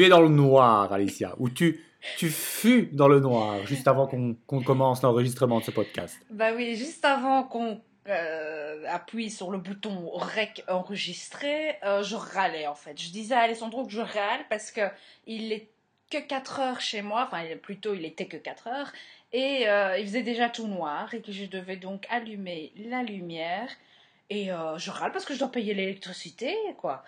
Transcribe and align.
tu 0.00 0.06
es 0.06 0.08
dans 0.08 0.22
le 0.22 0.30
noir, 0.30 0.90
Alicia, 0.90 1.34
ou 1.36 1.50
tu, 1.50 1.84
tu 2.16 2.30
fus 2.30 2.88
dans 2.92 3.06
le 3.06 3.20
noir 3.20 3.66
juste 3.66 3.86
avant 3.86 4.06
qu'on 4.06 4.34
qu'on 4.46 4.62
commence 4.62 5.02
l'enregistrement 5.02 5.58
de 5.58 5.64
ce 5.64 5.70
podcast. 5.72 6.18
Bah 6.30 6.52
oui, 6.56 6.74
juste 6.74 7.04
avant 7.04 7.42
qu'on 7.42 7.82
euh, 8.08 8.82
appuie 8.88 9.30
sur 9.30 9.50
le 9.50 9.58
bouton 9.58 10.08
rec 10.14 10.64
enregistrer, 10.68 11.76
euh, 11.84 12.02
je 12.02 12.16
râlais 12.16 12.66
en 12.66 12.74
fait. 12.74 12.98
Je 12.98 13.10
disais 13.10 13.34
à 13.34 13.40
Alessandro 13.40 13.84
que 13.84 13.92
je 13.92 14.00
râle 14.00 14.40
parce 14.48 14.70
que 14.70 14.88
il 15.26 15.52
est 15.52 15.68
que 16.10 16.16
4 16.16 16.60
heures 16.60 16.80
chez 16.80 17.02
moi, 17.02 17.28
enfin 17.30 17.44
plutôt 17.60 17.92
il 17.92 18.06
était 18.06 18.24
que 18.24 18.38
4 18.38 18.68
heures, 18.68 18.92
et 19.34 19.68
euh, 19.68 19.98
il 19.98 20.06
faisait 20.06 20.22
déjà 20.22 20.48
tout 20.48 20.66
noir 20.66 21.12
et 21.12 21.20
que 21.20 21.30
je 21.30 21.44
devais 21.44 21.76
donc 21.76 22.06
allumer 22.08 22.72
la 22.88 23.02
lumière. 23.02 23.68
Et 24.30 24.46
je 24.76 24.90
râle 24.92 25.10
parce 25.10 25.24
que 25.24 25.34
je 25.34 25.40
dois 25.40 25.50
payer 25.50 25.74
l'électricité, 25.74 26.56
quoi. 26.78 27.02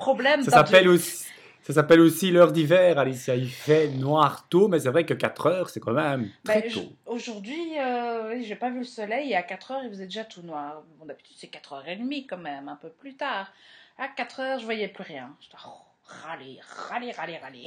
Problème. 0.00 0.42
Ça 0.42 0.50
s'appelle 0.50 0.88
aussi, 0.88 1.26
ça 1.62 1.74
s'appelle 1.74 2.00
aussi 2.00 2.30
l'heure 2.30 2.52
d'hiver, 2.52 2.98
Alicia. 2.98 3.36
Il 3.36 3.50
fait 3.50 3.88
noir 3.88 4.48
tôt, 4.48 4.66
mais 4.66 4.80
c'est 4.80 4.88
vrai 4.88 5.04
que 5.04 5.14
4 5.14 5.46
heures, 5.46 5.70
c'est 5.70 5.78
quand 5.78 5.92
même 5.92 6.30
très 6.42 6.62
Ben, 6.62 6.72
tôt. 6.72 6.92
Aujourd'hui, 7.06 7.78
euh, 7.78 8.40
j'ai 8.42 8.56
pas 8.56 8.70
vu 8.70 8.78
le 8.78 8.84
soleil 8.84 9.30
et 9.30 9.36
à 9.36 9.42
4 9.42 9.70
heures, 9.72 9.82
il 9.84 9.90
faisait 9.90 10.06
déjà 10.06 10.24
tout 10.24 10.42
noir. 10.42 10.82
Bon, 10.98 11.04
d'habitude, 11.04 11.36
c'est 11.38 11.52
4h30 11.52 12.26
quand 12.26 12.38
même, 12.38 12.68
un 12.68 12.76
peu 12.76 12.88
plus 12.88 13.14
tard. 13.14 13.52
À 13.98 14.08
4 14.08 14.40
heures, 14.40 14.58
je 14.58 14.64
voyais 14.64 14.88
plus 14.88 15.04
rien. 15.04 15.36
Je 15.40 15.48
oh, 15.66 15.70
râler, 16.04 16.58
râler, 16.88 17.12
râler, 17.12 17.36
râler. 17.36 17.66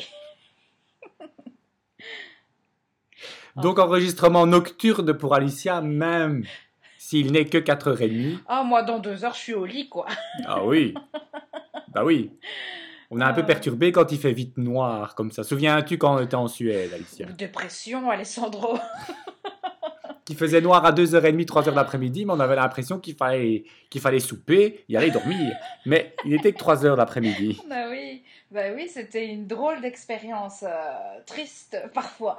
Donc, 3.56 3.78
enregistrement 3.78 4.48
nocturne 4.48 5.14
pour 5.14 5.36
Alicia, 5.36 5.80
même 5.82 6.44
s'il 7.14 7.32
n'est 7.32 7.46
que 7.46 7.60
4h30. 7.60 8.40
Ah, 8.48 8.64
moi, 8.64 8.82
dans 8.82 8.98
2 8.98 9.24
heures, 9.24 9.36
je 9.36 9.40
suis 9.40 9.54
au 9.54 9.66
lit, 9.66 9.88
quoi. 9.88 10.08
Ah 10.48 10.66
oui. 10.66 10.96
bah 11.90 12.04
oui. 12.04 12.32
On 13.12 13.22
a 13.22 13.28
un 13.28 13.34
peu 13.34 13.42
Euh. 13.42 13.46
perturbé 13.46 13.92
quand 13.92 14.12
il 14.12 14.18
fait 14.18 14.32
vite 14.34 14.58
noir, 14.58 15.14
comme 15.14 15.30
ça. 15.32 15.44
Souviens-tu 15.44 16.00
quand 16.00 16.16
on 16.16 16.20
était 16.22 16.34
en 16.36 16.48
Suède, 16.48 16.92
Alicia? 16.92 17.28
Dépression, 17.28 18.10
Alessandro. 18.10 18.80
Qui 20.26 20.34
faisait 20.34 20.62
noir 20.62 20.84
à 20.86 20.92
2h30, 20.92 21.46
3h 21.46 21.76
l'après-midi, 21.76 22.26
mais 22.26 22.34
on 22.34 22.40
avait 22.40 22.56
l'impression 22.56 22.98
qu'il 22.98 23.14
fallait, 23.16 23.66
qu'il 23.92 24.02
fallait 24.02 24.20
souper 24.22 24.84
et 24.90 24.98
aller 24.98 25.12
dormir. 25.12 25.54
Mais 25.86 26.16
il 26.26 26.34
était 26.34 26.52
que 26.54 26.58
3h 26.64 26.96
l'après-midi. 26.96 27.62
bah 27.70 27.90
oui, 27.92 28.24
bah 28.50 28.62
oui, 28.76 28.88
c'était 28.92 29.28
une 29.28 29.46
drôle 29.46 29.82
d'expérience, 29.82 30.64
euh, 30.64 31.20
triste 31.28 31.78
parfois. 31.94 32.38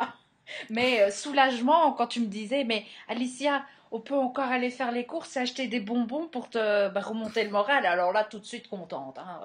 Mais 0.70 1.02
euh, 1.02 1.10
soulagement 1.10 1.92
quand 1.92 2.06
tu 2.06 2.20
me 2.20 2.26
disais, 2.26 2.64
mais 2.64 2.84
Alicia, 3.06 3.62
on 3.94 4.00
peut 4.00 4.16
encore 4.16 4.50
aller 4.50 4.70
faire 4.70 4.90
les 4.90 5.06
courses 5.06 5.36
et 5.36 5.40
acheter 5.40 5.68
des 5.68 5.78
bonbons 5.78 6.26
pour 6.26 6.50
te 6.50 6.88
bah, 6.88 7.00
remonter 7.00 7.44
le 7.44 7.50
moral. 7.50 7.86
Alors 7.86 8.12
là, 8.12 8.24
tout 8.24 8.40
de 8.40 8.44
suite 8.44 8.68
contente. 8.68 9.18
hein. 9.18 9.40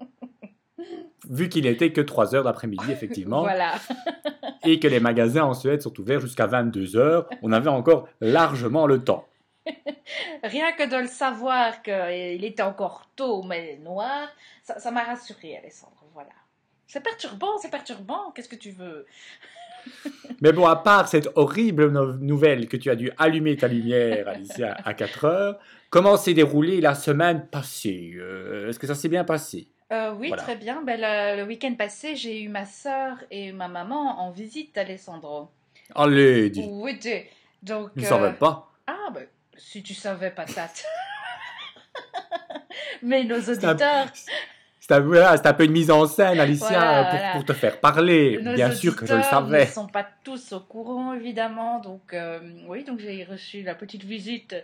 Vu 1.30 1.48
qu'il 1.48 1.66
était 1.66 1.92
que 1.92 2.00
3h 2.00 2.42
l'après-midi, 2.42 2.90
effectivement, 2.90 3.42
Voilà. 3.42 3.74
et 4.64 4.80
que 4.80 4.88
les 4.88 4.98
magasins 4.98 5.44
en 5.44 5.54
Suède 5.54 5.82
sont 5.82 6.00
ouverts 6.00 6.18
jusqu'à 6.18 6.48
22h, 6.48 7.26
on 7.42 7.52
avait 7.52 7.70
encore 7.70 8.08
largement 8.20 8.88
le 8.88 9.04
temps. 9.04 9.28
Rien 10.42 10.72
que 10.72 10.90
de 10.90 10.96
le 10.96 11.06
savoir 11.06 11.80
qu'il 11.82 12.44
était 12.44 12.64
encore 12.64 13.08
tôt, 13.14 13.44
mais 13.44 13.78
noir, 13.84 14.28
ça 14.64 14.80
ça 14.80 14.90
m'a 14.90 15.04
rassurée, 15.04 15.56
Alessandre. 15.58 16.04
Voilà. 16.12 16.30
C'est 16.88 17.02
perturbant, 17.04 17.56
c'est 17.58 17.70
perturbant. 17.70 18.32
Qu'est-ce 18.32 18.48
que 18.48 18.56
tu 18.56 18.72
veux? 18.72 19.06
Mais 20.40 20.52
bon, 20.52 20.66
à 20.66 20.76
part 20.76 21.08
cette 21.08 21.28
horrible 21.36 21.90
no- 21.90 22.14
nouvelle 22.14 22.68
que 22.68 22.76
tu 22.76 22.90
as 22.90 22.96
dû 22.96 23.10
allumer 23.18 23.56
ta 23.56 23.68
lumière, 23.68 24.28
Alicia, 24.28 24.76
à 24.84 24.94
4 24.94 25.24
heures, 25.24 25.58
comment 25.90 26.16
s'est 26.16 26.34
déroulée 26.34 26.80
la 26.80 26.94
semaine 26.94 27.46
passée? 27.50 28.12
Euh, 28.16 28.68
Est-ce 28.68 28.78
que 28.78 28.86
ça 28.86 28.94
s'est 28.94 29.08
bien 29.08 29.24
passé? 29.24 29.68
Euh, 29.92 30.12
oui, 30.18 30.28
Voilà. 30.28 30.42
très 30.42 30.56
bien. 30.56 30.82
Ben, 30.82 30.98
le, 31.00 31.42
le 31.42 31.46
week-end 31.46 31.74
passé, 31.74 32.16
j'ai 32.16 32.42
eu 32.42 32.48
ma 32.48 32.64
sœur 32.64 33.18
et 33.30 33.52
ma 33.52 33.68
maman 33.68 34.20
en 34.20 34.30
visite, 34.30 34.76
Alessandro. 34.78 35.50
Allez, 35.94 36.50
dis. 36.50 36.64
Oui, 36.66 36.98
t'es- 36.98 37.28
donc. 37.62 37.94
Ne 37.96 38.02
euh, 38.02 38.08
savais 38.08 38.32
pas. 38.32 38.72
Ah, 38.86 39.10
ben, 39.12 39.26
si 39.56 39.82
tu 39.82 39.94
savais, 39.94 40.30
patate. 40.30 40.84
Mais 43.02 43.24
nos 43.24 43.40
auditeurs, 43.40 44.06
C'est 44.92 45.46
un, 45.46 45.54
peu 45.54 45.64
une 45.64 45.72
mise 45.72 45.90
en 45.90 46.06
scène, 46.06 46.38
Alicia, 46.40 46.68
Voilà, 46.68 47.04
pour, 47.04 47.18
voilà. 47.18 47.32
pour 47.32 47.44
te 47.44 47.52
faire 47.52 47.80
parler. 47.80 48.38
nos 48.42 48.54
Bien 48.54 48.70
sûr 48.72 48.94
que 48.96 49.06
je 49.06 49.14
le 49.14 49.22
savais. 49.22 49.60
ne 49.66 49.70
sont 49.70 49.86
pas 49.86 50.06
tous 50.24 50.52
au 50.52 50.60
courant, 50.60 51.14
évidemment. 51.14 51.80
Donc, 51.80 52.12
euh, 52.12 52.40
oui, 52.68 52.84
donc 52.84 52.98
j'ai 53.00 53.24
reçu 53.24 53.62
la 53.62 53.74
petite 53.74 54.04
visite 54.04 54.54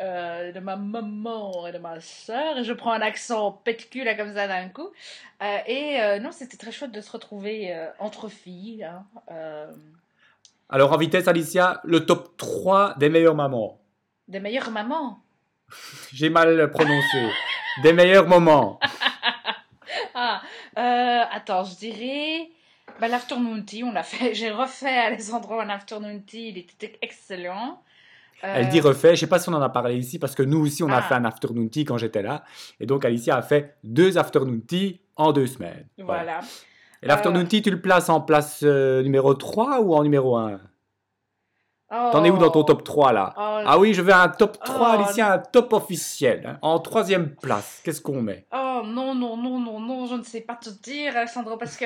euh, 0.00 0.52
de 0.52 0.60
ma 0.60 0.76
maman 0.76 1.66
et 1.66 1.72
de 1.72 1.78
ma 1.78 2.00
sœur. 2.00 2.62
Je 2.62 2.72
prends 2.72 2.92
un 2.92 3.00
accent 3.00 3.52
pète-cul, 3.64 4.04
là, 4.04 4.14
comme 4.14 4.34
ça, 4.34 4.46
d'un 4.46 4.68
coup. 4.68 4.88
Euh, 5.42 5.56
et 5.66 6.18
non, 6.20 6.30
c'était 6.32 6.56
très 6.56 6.72
chouette 6.72 6.92
de 6.92 7.00
se 7.00 7.10
retrouver 7.10 7.74
entre 7.98 8.28
filles. 8.28 8.84
hein. 8.84 9.04
Alors, 10.68 10.92
en 10.92 10.96
vitesse, 10.98 11.26
Alicia, 11.26 11.80
le 11.84 12.06
top 12.06 12.36
3 12.36 12.94
des 12.98 13.08
meilleures 13.08 13.34
mamans. 13.34 13.80
des 14.28 14.38
meilleures 14.40 14.70
mamans. 14.70 15.18
J'ai 16.12 16.30
mal 16.30 16.70
prononcé. 16.70 17.28
des 17.82 17.92
meilleurs 17.92 18.26
moments. 18.28 18.78
Euh, 20.80 21.22
attends, 21.30 21.64
je 21.64 21.76
dirais. 21.76 22.48
Bah, 23.00 23.08
l'afternoon 23.08 23.62
tea, 23.62 23.84
on 23.84 23.92
l'a 23.92 24.02
fait. 24.02 24.34
J'ai 24.34 24.50
refait 24.50 24.96
Alessandro 24.98 25.60
un 25.60 25.68
afternoon 25.68 26.20
tea, 26.26 26.48
il 26.48 26.58
était 26.58 26.98
excellent. 27.02 27.82
Euh, 28.42 28.54
Elle 28.56 28.68
dit 28.70 28.80
refait. 28.80 29.14
Je 29.14 29.20
sais 29.20 29.26
pas 29.26 29.38
si 29.38 29.48
on 29.50 29.52
en 29.52 29.60
a 29.62 29.68
parlé 29.68 29.96
ici 29.96 30.18
parce 30.18 30.34
que 30.34 30.42
nous 30.42 30.64
aussi, 30.66 30.82
on 30.82 30.88
a 30.90 30.96
Ah. 30.98 31.02
fait 31.02 31.14
un 31.14 31.24
afternoon 31.26 31.68
tea 31.68 31.84
quand 31.84 31.98
j'étais 31.98 32.22
là. 32.22 32.42
Et 32.80 32.86
donc, 32.86 33.04
Alicia 33.04 33.36
a 33.36 33.42
fait 33.42 33.76
deux 33.84 34.16
afternoon 34.18 34.60
tea 34.66 35.00
en 35.16 35.32
deux 35.32 35.46
semaines. 35.46 35.86
Voilà. 35.98 36.40
Et 37.02 37.06
l'afternoon 37.06 37.40
Euh. 37.42 37.46
tea, 37.46 37.60
tu 37.62 37.70
le 37.70 37.80
places 37.80 38.08
en 38.08 38.20
place 38.22 38.60
euh, 38.62 39.02
numéro 39.02 39.34
3 39.34 39.80
ou 39.82 39.94
en 39.94 40.02
numéro 40.02 40.36
1 40.36 40.58
T'en 41.92 42.22
es 42.24 42.30
où 42.30 42.38
dans 42.38 42.50
ton 42.50 42.62
top 42.62 42.84
3 42.84 43.12
là? 43.12 43.34
Oh, 43.36 43.62
Ah 43.66 43.76
oui, 43.78 43.94
je 43.94 44.00
veux 44.02 44.12
un 44.14 44.28
top 44.28 44.58
3, 44.64 44.90
Oh. 44.96 45.00
Alicia, 45.02 45.32
un 45.32 45.38
top 45.38 45.72
officiel. 45.72 46.44
hein. 46.46 46.58
En 46.62 46.78
troisième 46.78 47.34
place, 47.34 47.80
qu'est-ce 47.84 48.00
qu'on 48.00 48.22
met? 48.22 48.46
Oh, 48.80 48.86
non, 48.86 49.14
non, 49.14 49.36
non, 49.36 49.58
non, 49.58 49.80
non, 49.80 50.06
je 50.06 50.14
ne 50.14 50.22
sais 50.22 50.40
pas 50.40 50.56
te 50.56 50.70
dire, 50.70 51.16
Alessandro, 51.16 51.56
parce 51.56 51.76
que. 51.76 51.84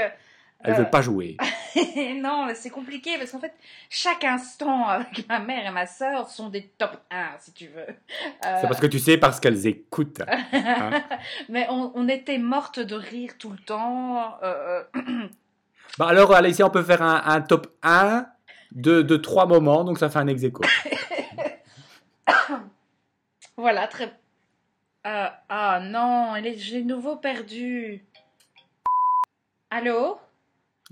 Elle 0.67 0.73
euh, 0.73 0.77
veut 0.77 0.91
pas 0.91 1.03
jouer. 1.03 1.37
non, 2.17 2.49
c'est 2.55 2.71
compliqué 2.71 3.19
parce 3.19 3.33
qu'en 3.33 3.39
fait, 3.41 3.53
chaque 3.91 4.25
instant 4.25 4.87
avec 4.89 5.29
ma 5.29 5.39
mère 5.39 5.67
et 5.67 5.71
ma 5.71 5.85
sœur 5.87 6.29
sont 6.31 6.49
des 6.49 6.69
top 6.79 6.97
1, 7.11 7.27
si 7.39 7.53
tu 7.53 7.67
veux. 7.67 7.83
Euh, 7.83 8.59
C'est 8.61 8.67
parce 8.69 8.81
que 8.81 8.87
tu 8.87 8.99
sais, 8.99 9.19
parce 9.19 9.41
qu'elles 9.41 9.67
écoutent. 9.67 10.23
Hein. 10.27 11.03
mais 11.51 11.67
on, 11.69 11.93
on 11.95 12.09
était 12.09 12.39
mortes 12.39 12.81
de 12.81 12.95
rire 12.95 13.33
tout 13.39 13.51
le 13.51 13.59
temps. 13.59 14.39
euh, 14.43 14.83
euh, 14.97 15.29
Bah 15.99 16.07
alors, 16.09 16.33
Alicia, 16.35 16.67
on 16.67 16.71
peut 16.71 16.83
faire 16.83 17.03
un, 17.03 17.23
un 17.27 17.41
top 17.43 17.67
1 17.83 18.27
de, 18.73 19.03
de 19.03 19.17
trois 19.17 19.47
moments, 19.47 19.85
donc 19.85 19.99
ça 19.99 20.09
fait 20.09 20.19
un 20.19 20.27
ex 20.29 20.43
aequo. 20.45 20.63
Voilà, 23.57 23.87
très. 23.87 24.13
Euh, 25.07 25.27
ah 25.49 25.81
non, 25.83 26.33
j'ai 26.57 26.83
de 26.83 26.89
nouveau 26.89 27.17
perdu. 27.17 28.05
Allô? 29.71 30.19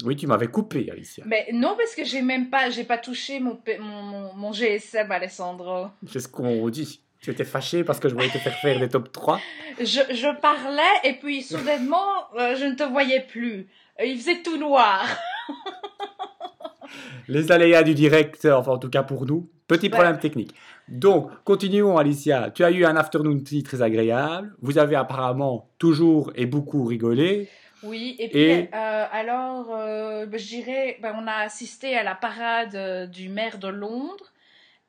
Oui, 0.04 0.16
tu 0.16 0.26
m'avais 0.26 0.48
coupé, 0.48 0.90
Alicia. 0.90 1.24
Mais 1.26 1.48
non, 1.52 1.74
parce 1.76 1.94
que 1.94 2.04
j'ai 2.04 2.22
même 2.22 2.50
pas, 2.50 2.70
j'ai 2.70 2.84
pas 2.84 2.98
touché 2.98 3.40
mon, 3.40 3.60
mon, 3.80 4.02
mon, 4.02 4.34
mon 4.34 4.52
GSM, 4.52 5.10
Alessandro. 5.10 5.88
C'est 6.06 6.20
ce 6.20 6.28
qu'on 6.28 6.68
dit. 6.68 7.00
Tu 7.20 7.30
étais 7.30 7.44
fâché 7.44 7.84
parce 7.84 8.00
que 8.00 8.08
je 8.08 8.14
voulais 8.14 8.28
te 8.28 8.38
faire 8.38 8.54
faire 8.56 8.80
des 8.80 8.88
top 8.88 9.12
3. 9.12 9.40
Je, 9.78 9.84
je 9.84 10.40
parlais 10.40 10.82
et 11.04 11.12
puis 11.14 11.42
soudainement, 11.42 12.08
euh, 12.36 12.56
je 12.56 12.64
ne 12.64 12.74
te 12.74 12.82
voyais 12.82 13.20
plus. 13.20 13.68
Euh, 14.00 14.04
Il 14.04 14.18
faisait 14.18 14.42
tout 14.42 14.56
noir. 14.56 15.06
Les 17.28 17.52
aléas 17.52 17.84
du 17.84 17.94
direct, 17.94 18.44
enfin 18.46 18.72
en 18.72 18.78
tout 18.78 18.90
cas 18.90 19.04
pour 19.04 19.24
nous. 19.24 19.48
Petit 19.76 19.90
problème 19.90 20.18
technique. 20.18 20.54
Donc, 20.88 21.30
continuons, 21.44 21.96
Alicia. 21.96 22.50
Tu 22.50 22.64
as 22.64 22.70
eu 22.70 22.84
un 22.84 22.96
afternoon 22.96 23.38
tea 23.40 23.62
très 23.62 23.82
agréable. 23.82 24.54
Vous 24.60 24.78
avez 24.78 24.96
apparemment 24.96 25.68
toujours 25.78 26.32
et 26.34 26.46
beaucoup 26.46 26.84
rigolé. 26.84 27.48
Oui, 27.82 28.14
et 28.18 28.28
puis 28.28 28.38
Et- 28.38 28.68
euh, 28.74 29.04
alors, 29.10 29.70
euh, 29.72 30.26
bah, 30.26 30.38
je 30.38 30.46
dirais, 30.46 30.98
bah, 31.02 31.16
on 31.20 31.26
a 31.26 31.34
assisté 31.36 31.96
à 31.96 32.02
la 32.04 32.14
parade 32.14 32.74
euh, 32.74 33.06
du 33.06 33.28
maire 33.28 33.58
de 33.58 33.68
Londres 33.68 34.32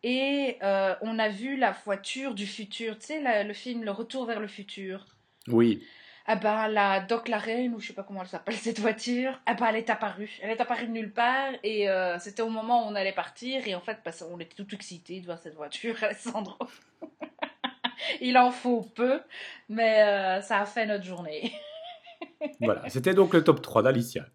et 0.04 0.58
euh, 0.64 0.94
on 1.02 1.18
a 1.18 1.30
vu 1.30 1.58
la 1.58 1.76
voiture 1.86 2.34
du 2.36 2.46
futur, 2.46 2.98
tu 3.00 3.08
sais, 3.08 3.22
la- 3.22 3.44
le 3.44 3.54
film 3.54 3.84
Le 3.84 3.92
Retour 3.92 4.26
vers 4.26 4.40
le 4.40 4.48
futur. 4.48 5.06
Oui. 5.48 5.82
Ah 6.26 6.38
ben, 6.38 6.70
la 6.70 7.02
Doc 7.02 7.28
Laren, 7.28 7.74
ou 7.74 7.80
je 7.82 7.88
sais 7.88 7.94
pas 7.94 8.04
comment 8.04 8.22
elle 8.22 8.28
s'appelle 8.28 8.56
cette 8.56 8.80
voiture, 8.80 9.42
ah 9.46 9.56
ben, 9.56 9.68
elle 9.68 9.76
est 9.76 9.90
apparue. 9.90 10.40
Elle 10.42 10.52
est 10.52 10.62
apparue 10.62 10.88
de 10.88 10.92
nulle 10.92 11.12
part 11.12 11.52
et 11.64 11.90
euh, 11.90 12.18
c'était 12.20 12.42
au 12.42 12.50
moment 12.50 12.86
où 12.86 12.92
on 12.92 12.96
allait 12.96 13.12
partir 13.12 13.68
et 13.68 13.76
en 13.76 13.82
fait, 13.82 14.00
parce 14.04 14.24
on 14.32 14.40
était 14.40 14.56
tout 14.56 14.74
excités 14.74 15.20
de 15.20 15.26
voir 15.26 15.38
cette 15.40 15.56
voiture, 15.56 15.96
Alessandro. 16.04 16.56
Il 18.22 18.38
en 18.38 18.52
faut 18.52 18.82
peu, 18.82 19.22
mais 19.70 20.02
euh, 20.04 20.42
ça 20.42 20.60
a 20.60 20.66
fait 20.66 20.86
notre 20.86 21.04
journée. 21.04 21.54
Voilà. 22.62 22.88
C'était 22.90 23.14
donc 23.14 23.34
le 23.34 23.44
top 23.44 23.62
3 23.62 23.84
d'Alicia. 23.84 24.26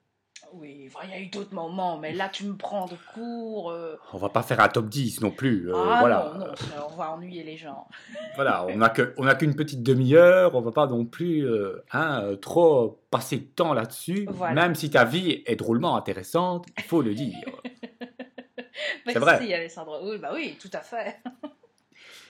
Oui, 0.54 0.88
enfin, 0.88 1.06
il 1.06 1.10
y 1.10 1.14
a 1.14 1.20
eu 1.20 1.26
d'autres 1.26 1.54
moments, 1.54 1.98
mais 1.98 2.12
là, 2.12 2.28
tu 2.28 2.44
me 2.44 2.56
prends 2.56 2.86
de 2.86 2.94
court. 3.14 3.70
euh. 3.70 3.96
On 4.12 4.18
va 4.18 4.28
pas 4.28 4.42
faire 4.42 4.60
un 4.60 4.68
top 4.68 4.88
10 4.88 5.20
non 5.20 5.30
plus. 5.30 5.68
euh, 5.70 5.74
ah 5.76 5.96
voilà. 6.00 6.32
non, 6.36 6.46
non, 6.46 6.52
on 6.92 6.96
va 6.96 7.10
ennuyer 7.12 7.42
les 7.44 7.56
gens. 7.56 7.86
Voilà, 8.34 8.66
on 8.66 8.76
n'a 9.24 9.34
qu'une 9.34 9.56
petite 9.56 9.82
demi-heure, 9.82 10.54
on 10.54 10.60
va 10.60 10.70
pas 10.70 10.86
non 10.86 11.04
plus 11.04 11.44
euh, 11.44 11.82
hein, 11.92 12.20
euh, 12.22 12.36
trop 12.36 13.00
passer 13.10 13.38
de 13.38 13.44
temps 13.44 13.74
là-dessus. 13.74 14.26
Voilà. 14.30 14.54
Même 14.54 14.74
si 14.76 14.90
ta 14.90 15.04
vie 15.04 15.42
est 15.44 15.56
drôlement 15.56 15.96
intéressante, 15.96 16.66
il 16.78 16.84
faut 16.84 17.02
le 17.02 17.14
dire. 17.14 17.34
Merci, 19.06 19.18
vrai. 19.18 19.52
Alessandro. 19.54 19.96
Oui, 20.04 20.18
bah 20.18 20.30
oui, 20.34 20.56
tout 20.60 20.70
à 20.72 20.80
fait. 20.80 21.16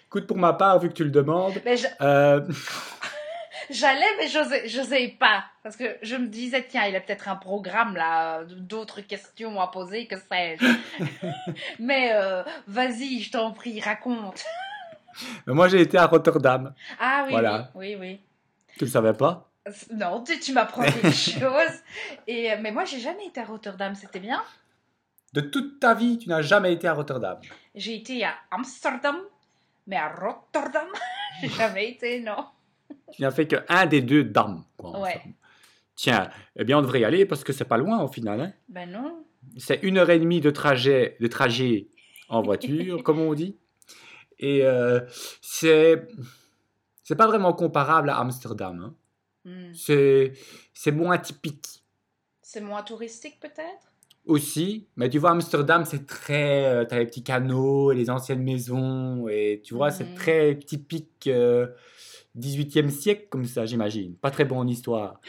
Écoute, 0.06 0.26
pour 0.26 0.38
ma 0.38 0.54
part, 0.54 0.78
vu 0.78 0.88
que 0.88 0.94
tu 0.94 1.04
le 1.04 1.10
demandes, 1.10 1.52
Mais 1.66 1.76
je- 1.76 1.86
j'allais, 3.70 4.06
mais 4.18 4.28
j'osais, 4.28 4.68
j'osais 4.68 5.08
pas. 5.08 5.44
Parce 5.62 5.76
que 5.76 5.96
je 6.02 6.16
me 6.16 6.26
disais, 6.26 6.66
tiens, 6.68 6.86
il 6.86 6.96
a 6.96 7.00
peut-être 7.00 7.28
un 7.28 7.36
programme 7.36 7.96
là, 7.96 8.44
d'autres 8.44 9.00
questions 9.00 9.60
à 9.60 9.68
poser, 9.68 10.06
que 10.06 10.16
sais-je. 10.16 10.64
mais 11.78 12.10
euh, 12.12 12.42
vas-y, 12.66 13.20
je 13.20 13.30
t'en 13.32 13.52
prie, 13.52 13.80
raconte. 13.80 14.44
moi 15.46 15.68
j'ai 15.68 15.80
été 15.80 15.98
à 15.98 16.06
Rotterdam. 16.06 16.74
Ah 17.00 17.22
oui, 17.26 17.32
Voilà. 17.32 17.70
oui, 17.74 17.94
oui, 17.94 17.96
oui. 18.00 18.20
Tu 18.78 18.84
le 18.84 18.90
savais 18.90 19.12
pas? 19.14 19.50
Non, 19.92 20.22
tu, 20.24 20.38
tu 20.40 20.52
m'apprends 20.52 20.82
quelque 20.84 21.10
chose. 21.12 21.82
Et, 22.26 22.52
euh, 22.52 22.56
mais 22.60 22.70
moi, 22.70 22.84
j'ai 22.84 23.00
jamais 23.00 23.26
été 23.26 23.40
à 23.40 23.44
Rotterdam, 23.44 23.94
c'était 23.94 24.20
bien? 24.20 24.42
De 25.34 25.42
toute 25.42 25.78
ta 25.80 25.92
vie, 25.94 26.16
tu 26.18 26.28
n'as 26.30 26.40
jamais 26.40 26.72
été 26.72 26.88
à 26.88 26.94
Rotterdam. 26.94 27.38
J'ai 27.74 27.96
été 27.96 28.24
à 28.24 28.34
Amsterdam, 28.50 29.16
mais 29.86 29.96
à 29.96 30.08
Rotterdam, 30.08 30.86
j'ai 31.42 31.48
jamais 31.50 31.90
été, 31.90 32.20
non. 32.20 32.46
Tu 33.12 33.22
n'as 33.22 33.30
fait 33.30 33.46
que 33.46 33.56
un 33.68 33.86
des 33.86 34.00
deux 34.02 34.24
dames. 34.24 34.64
quoi, 34.76 34.90
en. 34.90 35.04
Tiens, 35.94 36.30
eh 36.56 36.64
bien 36.64 36.78
on 36.78 36.82
devrait 36.82 37.00
y 37.00 37.04
aller 37.04 37.26
parce 37.26 37.42
que 37.42 37.52
c'est 37.52 37.64
pas 37.64 37.76
loin 37.78 38.02
au 38.02 38.08
final. 38.08 38.40
hein. 38.40 38.52
Ben 38.68 38.90
non. 38.90 39.24
C'est 39.56 39.80
une 39.82 39.98
heure 39.98 40.10
et 40.10 40.18
demie 40.18 40.40
de 40.40 40.50
trajet, 40.50 41.16
de 41.20 41.26
trajet 41.26 41.88
en 42.28 42.42
voiture, 42.42 43.02
comme 43.04 43.18
on 43.20 43.34
dit. 43.34 43.56
Et 44.38 44.64
euh, 44.64 45.00
c'est 45.40 46.06
c'est 47.02 47.16
pas 47.16 47.26
vraiment 47.26 47.52
comparable 47.52 48.10
à 48.10 48.18
Amsterdam. 48.18 48.78
hein. 48.84 48.94
Hmm. 49.44 49.72
C'est 49.74 50.32
c'est 50.74 50.92
moins 50.92 51.18
typique 51.18 51.66
C'est 52.42 52.60
moins 52.60 52.82
touristique 52.82 53.40
peut-être? 53.40 53.92
Aussi. 54.26 54.86
Mais 54.96 55.08
tu 55.08 55.18
vois, 55.18 55.30
Amsterdam, 55.30 55.84
c'est 55.86 56.06
très. 56.06 56.66
euh, 56.66 56.84
T'as 56.84 56.98
les 56.98 57.06
petits 57.06 57.22
canaux 57.24 57.90
et 57.92 57.94
les 57.96 58.10
anciennes 58.10 58.42
maisons. 58.42 59.26
Et 59.28 59.62
tu 59.64 59.74
vois, 59.74 59.90
c'est 59.90 60.04
Mhm. 60.04 60.14
très 60.14 60.58
typique 60.58 61.26
euh, 61.28 61.66
18e 62.38 62.88
siècle, 62.90 63.26
comme 63.30 63.44
ça, 63.44 63.66
j'imagine. 63.66 64.14
Pas 64.14 64.30
très 64.30 64.44
bon 64.44 64.58
en 64.58 64.66
histoire. 64.66 65.20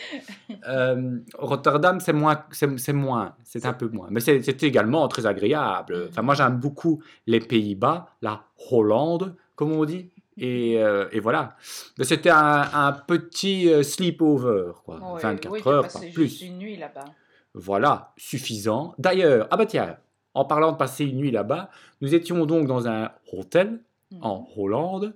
Euh, 0.68 1.20
Rotterdam, 1.38 2.00
c'est 2.00 2.14
moins. 2.14 2.44
C'est 2.52 2.94
moins. 2.94 3.36
C'est 3.44 3.66
un 3.66 3.74
peu 3.74 3.88
moins. 3.90 4.08
Mais 4.12 4.20
c'est 4.20 4.64
également 4.64 5.08
très 5.08 5.26
agréable. 5.26 6.08
Enfin, 6.10 6.22
moi, 6.22 6.36
j'aime 6.36 6.58
beaucoup 6.60 7.02
les 7.28 7.40
Pays-Bas, 7.40 8.08
la 8.22 8.44
Hollande, 8.72 9.36
comme 9.56 9.72
on 9.72 9.86
dit. 9.86 10.10
Et, 10.38 10.82
euh, 10.82 11.08
et 11.12 11.20
voilà. 11.20 11.56
C'était 12.02 12.30
un, 12.30 12.68
un 12.74 12.92
petit 12.94 13.70
euh, 13.70 13.84
sleepover, 13.84 14.72
quoi. 14.86 15.14
Ouais, 15.16 15.22
24 15.22 15.52
oui, 15.52 15.62
t'as 15.64 15.70
heures, 15.70 15.88
pas 15.88 16.02
juste 16.02 16.14
plus. 16.14 16.42
une 16.44 16.58
nuit 16.60 16.78
là-bas. 16.78 17.06
Voilà, 17.54 18.14
suffisant. 18.16 18.94
D'ailleurs, 19.00 19.48
ah 19.52 19.58
bah 19.58 19.66
tiens, 19.66 19.98
en 20.34 20.46
parlant 20.46 20.72
de 20.72 20.78
passer 20.78 21.04
une 21.06 21.18
nuit 21.18 21.32
là-bas, 21.32 21.70
nous 22.02 22.14
étions 22.16 22.46
donc 22.46 22.68
dans 22.68 22.88
un 22.88 23.12
hôtel 23.34 23.82
Mhm. 24.12 24.20
en 24.24 24.48
Hollande 24.58 25.14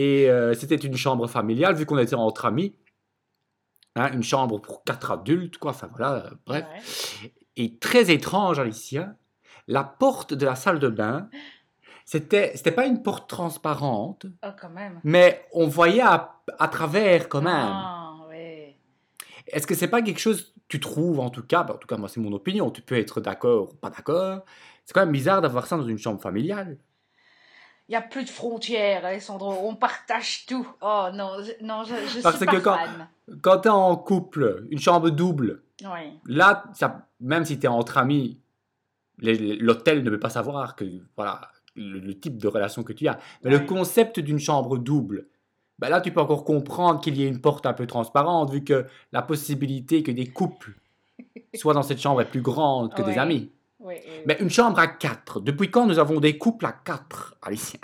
et 0.00 0.30
euh, 0.30 0.54
c'était 0.54 0.76
une 0.76 0.96
chambre 0.96 1.26
familiale 1.28 1.74
vu 1.74 1.84
qu'on 1.84 1.98
était 1.98 2.14
entre 2.14 2.46
amis. 2.46 2.74
Hein, 3.96 4.10
une 4.12 4.22
chambre 4.22 4.58
pour 4.60 4.82
quatre 4.84 5.10
adultes, 5.10 5.58
quoi. 5.58 5.72
Enfin 5.72 5.88
voilà, 5.94 6.24
euh, 6.26 6.30
bref. 6.46 6.64
Ouais. 7.22 7.32
Et 7.56 7.76
très 7.78 8.10
étrange, 8.10 8.58
Alicia, 8.58 9.14
la 9.66 9.84
porte 9.84 10.32
de 10.32 10.46
la 10.46 10.54
salle 10.54 10.78
de 10.78 10.88
bain, 10.88 11.28
c'était, 12.06 12.52
c'était 12.54 12.70
pas 12.72 12.86
une 12.86 13.02
porte 13.02 13.28
transparente, 13.28 14.26
Oh, 14.44 14.50
quand 14.58 14.70
même. 14.70 15.00
mais 15.04 15.44
on 15.52 15.66
voyait 15.66 16.00
à, 16.02 16.40
à 16.58 16.68
travers 16.68 17.28
quand 17.28 17.42
même. 17.42 17.52
Ah, 17.54 18.14
ouais. 18.28 18.78
Est-ce 19.48 19.66
que 19.66 19.74
c'est 19.74 19.88
pas 19.88 20.00
quelque 20.02 20.20
chose, 20.20 20.54
tu 20.68 20.78
trouves 20.80 21.18
en 21.20 21.28
tout 21.30 21.42
cas, 21.42 21.62
bah, 21.64 21.74
en 21.74 21.78
tout 21.78 21.88
cas 21.88 21.96
moi 21.98 22.08
c'est 22.08 22.20
mon 22.20 22.32
opinion, 22.32 22.70
tu 22.70 22.80
peux 22.82 22.96
être 22.96 23.20
d'accord 23.20 23.72
ou 23.72 23.74
pas 23.76 23.90
d'accord, 23.90 24.44
c'est 24.84 24.94
quand 24.94 25.00
même 25.04 25.12
bizarre 25.12 25.42
d'avoir 25.42 25.66
ça 25.66 25.76
dans 25.76 25.86
une 25.86 25.98
chambre 25.98 26.22
familiale. 26.22 26.78
Il 27.90 27.94
n'y 27.94 27.96
a 27.96 28.02
plus 28.02 28.22
de 28.22 28.30
frontières, 28.30 29.04
Alessandro. 29.04 29.52
On 29.68 29.74
partage 29.74 30.46
tout. 30.46 30.64
Oh 30.80 31.08
non, 31.12 31.32
je, 31.42 31.64
non, 31.64 31.82
je, 31.82 31.96
je 32.06 32.22
Parce 32.22 32.36
suis 32.36 32.46
que 32.46 32.52
pas 32.52 32.60
quand- 32.60 32.76
fan. 32.76 33.08
Quand 33.42 33.58
tu 33.62 33.66
es 33.68 33.70
en 33.72 33.96
couple, 33.96 34.64
une 34.70 34.78
chambre 34.78 35.10
double, 35.10 35.64
Oui. 35.82 36.20
là, 36.26 36.62
ça, 36.72 37.08
même 37.18 37.44
si 37.44 37.58
tu 37.58 37.66
es 37.66 37.68
entre 37.68 37.98
amis, 37.98 38.38
l'hôtel 39.18 40.04
ne 40.04 40.10
peut 40.10 40.20
pas 40.20 40.30
savoir 40.30 40.76
que 40.76 40.84
voilà 41.16 41.40
le, 41.74 41.98
le 41.98 42.18
type 42.18 42.38
de 42.38 42.46
relation 42.48 42.84
que 42.84 42.92
tu 42.92 43.08
as. 43.08 43.18
Mais 43.42 43.50
le 43.50 43.58
concept 43.60 44.20
d'une 44.20 44.38
chambre 44.38 44.78
double, 44.78 45.26
bah 45.80 45.88
là 45.88 46.00
tu 46.00 46.12
peux 46.12 46.20
encore 46.20 46.44
comprendre 46.44 47.00
qu'il 47.00 47.16
y 47.16 47.24
ait 47.24 47.28
une 47.28 47.40
porte 47.40 47.66
un 47.66 47.72
peu 47.72 47.86
transparente 47.86 48.50
vu 48.52 48.62
que 48.62 48.86
la 49.12 49.22
possibilité 49.22 50.02
que 50.02 50.12
des 50.12 50.26
couples 50.28 50.74
soient 51.54 51.74
dans 51.74 51.82
cette 51.82 52.00
chambre 52.00 52.20
est 52.20 52.30
plus 52.30 52.42
grande 52.42 52.94
que 52.94 53.02
des 53.02 53.18
amis. 53.18 53.50
Oui. 53.80 53.94
Mais 54.26 54.36
une 54.40 54.50
chambre 54.50 54.78
à 54.78 54.86
quatre. 54.86 55.40
Depuis 55.40 55.70
quand 55.70 55.86
nous 55.86 55.98
avons 55.98 56.20
des 56.20 56.36
couples 56.36 56.66
à 56.66 56.72
quatre, 56.72 57.34
Alicia? 57.42 57.80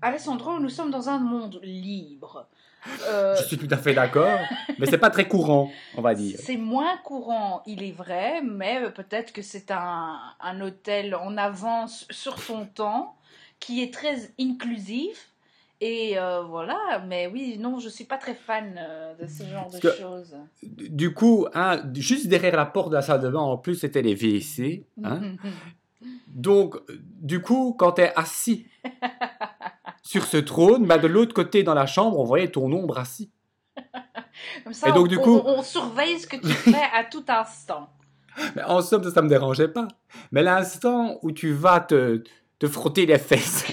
Alessandro, 0.00 0.58
nous 0.60 0.68
sommes 0.68 0.90
dans 0.90 1.08
un 1.08 1.18
monde 1.18 1.60
libre. 1.62 2.46
Euh, 3.06 3.36
Je 3.36 3.44
suis 3.44 3.58
tout 3.58 3.68
à 3.70 3.76
fait 3.76 3.94
d'accord, 3.94 4.40
mais 4.78 4.86
c'est 4.86 4.98
pas 4.98 5.10
très 5.10 5.28
courant, 5.28 5.70
on 5.96 6.02
va 6.02 6.14
dire. 6.14 6.36
C'est 6.42 6.56
moins 6.56 6.96
courant, 7.04 7.62
il 7.66 7.82
est 7.82 7.92
vrai, 7.92 8.42
mais 8.42 8.82
euh, 8.82 8.90
peut-être 8.90 9.32
que 9.32 9.42
c'est 9.42 9.70
un, 9.70 10.18
un 10.40 10.60
hôtel 10.60 11.14
en 11.14 11.36
avance 11.36 12.06
sur 12.10 12.40
son 12.40 12.66
temps, 12.66 13.16
qui 13.60 13.82
est 13.82 13.94
très 13.94 14.32
inclusif. 14.40 15.28
Et 15.84 16.16
euh, 16.16 16.42
voilà, 16.42 17.02
mais 17.08 17.26
oui, 17.26 17.58
non, 17.58 17.80
je 17.80 17.88
suis 17.88 18.04
pas 18.04 18.16
très 18.16 18.36
fan 18.36 18.78
euh, 18.78 19.14
de 19.20 19.26
ce 19.26 19.42
genre 19.42 19.68
de 19.68 19.80
Parce 19.80 19.98
choses. 19.98 20.36
Du 20.62 21.12
coup, 21.12 21.48
hein, 21.54 21.82
juste 21.94 22.28
derrière 22.28 22.54
la 22.54 22.66
porte 22.66 22.90
de 22.90 22.94
la 22.94 23.02
salle 23.02 23.20
de 23.20 23.28
bain, 23.28 23.40
en 23.40 23.58
plus, 23.58 23.74
c'était 23.74 24.00
les 24.00 24.14
WC. 24.14 24.86
Hein. 25.02 25.20
Donc, 26.28 26.76
du 27.20 27.42
coup, 27.42 27.74
quand 27.76 27.92
tu 27.92 28.02
es 28.02 28.12
assis 28.14 28.68
sur 30.04 30.24
ce 30.24 30.36
trône, 30.36 30.86
bah, 30.86 30.98
de 30.98 31.08
l'autre 31.08 31.34
côté 31.34 31.64
dans 31.64 31.74
la 31.74 31.86
chambre, 31.86 32.16
on 32.20 32.24
voyait 32.24 32.46
ton 32.48 32.70
ombre 32.72 32.98
assis. 32.98 33.32
Comme 34.62 34.72
ça, 34.74 34.88
Et 34.88 34.92
donc, 34.92 35.06
on, 35.06 35.08
du 35.08 35.18
coup- 35.18 35.42
on, 35.44 35.58
on 35.58 35.62
surveille 35.64 36.20
ce 36.20 36.28
que 36.28 36.36
tu 36.36 36.46
fais 36.48 36.76
à 36.94 37.02
tout 37.02 37.24
instant. 37.26 37.90
Mais 38.54 38.62
en 38.62 38.80
somme, 38.82 39.02
ça, 39.02 39.10
ça 39.10 39.20
me 39.20 39.28
dérangeait 39.28 39.66
pas. 39.66 39.88
Mais 40.30 40.44
l'instant 40.44 41.18
où 41.22 41.32
tu 41.32 41.52
vas 41.52 41.80
te, 41.80 42.22
te 42.60 42.68
frotter 42.68 43.04
les 43.04 43.18
fesses, 43.18 43.66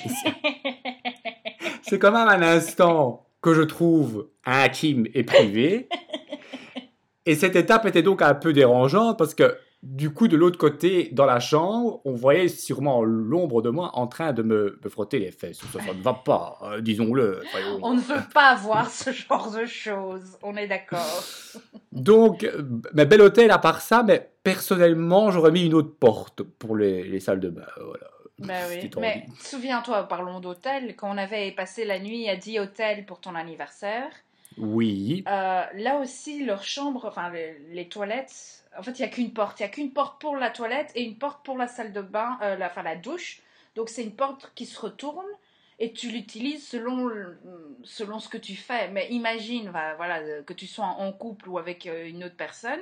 c'est 1.89 1.99
quand 1.99 2.11
même 2.11 2.27
un 2.27 2.41
instant 2.41 3.25
que 3.41 3.53
je 3.53 3.61
trouve 3.61 4.29
intime 4.45 5.07
et 5.13 5.23
privé. 5.23 5.89
Et 7.25 7.35
cette 7.35 7.55
étape 7.55 7.85
était 7.85 8.03
donc 8.03 8.21
un 8.21 8.33
peu 8.33 8.53
dérangeante 8.53 9.17
parce 9.17 9.33
que 9.33 9.55
du 9.81 10.13
coup, 10.13 10.27
de 10.27 10.35
l'autre 10.35 10.57
côté, 10.57 11.09
dans 11.13 11.25
la 11.25 11.39
chambre, 11.39 12.01
on 12.03 12.11
voyait 12.11 12.49
sûrement 12.49 13.01
l'ombre 13.03 13.61
de 13.61 13.69
moi 13.69 13.91
en 13.93 14.07
train 14.07 14.33
de 14.33 14.43
me, 14.43 14.77
me 14.83 14.89
frotter 14.89 15.19
les 15.19 15.31
fesses. 15.31 15.59
Ça, 15.71 15.79
ça 15.79 15.93
ne 15.93 16.01
va 16.01 16.13
pas, 16.13 16.57
euh, 16.63 16.81
disons-le. 16.81 17.39
On 17.81 17.93
ne 17.93 18.01
veut 18.01 18.27
pas 18.33 18.55
voir 18.55 18.89
ce 18.89 19.11
genre 19.11 19.51
de 19.51 19.65
choses, 19.65 20.37
on 20.43 20.57
est 20.57 20.67
d'accord. 20.67 21.23
Donc, 21.93 22.45
mais 22.93 23.05
bel 23.05 23.21
hôtel 23.21 23.51
à 23.51 23.57
part 23.57 23.79
ça, 23.79 24.03
mais 24.03 24.31
personnellement, 24.43 25.31
j'aurais 25.31 25.51
mis 25.51 25.65
une 25.65 25.73
autre 25.73 25.95
porte 25.97 26.43
pour 26.43 26.75
les, 26.75 27.03
les 27.03 27.21
salles 27.21 27.39
de 27.39 27.49
bain. 27.49 27.67
Voilà. 27.77 28.07
Bah 28.39 28.67
oui. 28.69 28.89
Mais 28.97 29.27
souviens-toi, 29.39 30.07
parlons 30.07 30.39
d'hôtel, 30.39 30.95
quand 30.95 31.09
on 31.13 31.17
avait 31.17 31.51
passé 31.51 31.85
la 31.85 31.99
nuit 31.99 32.29
à 32.29 32.35
10 32.35 32.59
hôtels 32.59 33.05
pour 33.05 33.19
ton 33.19 33.35
anniversaire, 33.35 34.11
Oui. 34.57 35.23
euh, 35.27 35.65
là 35.73 35.97
aussi, 35.99 36.43
leur 36.45 36.63
chambre, 36.63 37.05
enfin 37.05 37.29
les, 37.29 37.59
les 37.71 37.87
toilettes, 37.89 38.65
en 38.77 38.83
fait, 38.83 38.97
il 38.99 39.01
n'y 39.01 39.07
a 39.07 39.11
qu'une 39.11 39.33
porte. 39.33 39.59
Il 39.59 39.63
n'y 39.63 39.67
a 39.67 39.71
qu'une 39.71 39.91
porte 39.93 40.19
pour 40.21 40.35
la 40.35 40.49
toilette 40.49 40.91
et 40.95 41.03
une 41.03 41.17
porte 41.17 41.43
pour 41.45 41.57
la 41.57 41.67
salle 41.67 41.91
de 41.93 42.01
bain, 42.01 42.37
euh, 42.41 42.55
la, 42.55 42.67
enfin 42.67 42.83
la 42.83 42.95
douche. 42.95 43.41
Donc 43.75 43.89
c'est 43.89 44.03
une 44.03 44.15
porte 44.15 44.51
qui 44.55 44.65
se 44.65 44.79
retourne 44.79 45.25
et 45.79 45.93
tu 45.93 46.09
l'utilises 46.11 46.67
selon, 46.67 47.09
selon 47.83 48.19
ce 48.19 48.29
que 48.29 48.37
tu 48.37 48.55
fais. 48.55 48.89
Mais 48.89 49.07
imagine, 49.11 49.69
voilà, 49.69 50.41
que 50.43 50.53
tu 50.53 50.67
sois 50.67 50.85
en 50.85 51.11
couple 51.13 51.49
ou 51.49 51.57
avec 51.57 51.85
euh, 51.87 52.07
une 52.07 52.23
autre 52.23 52.35
personne, 52.35 52.79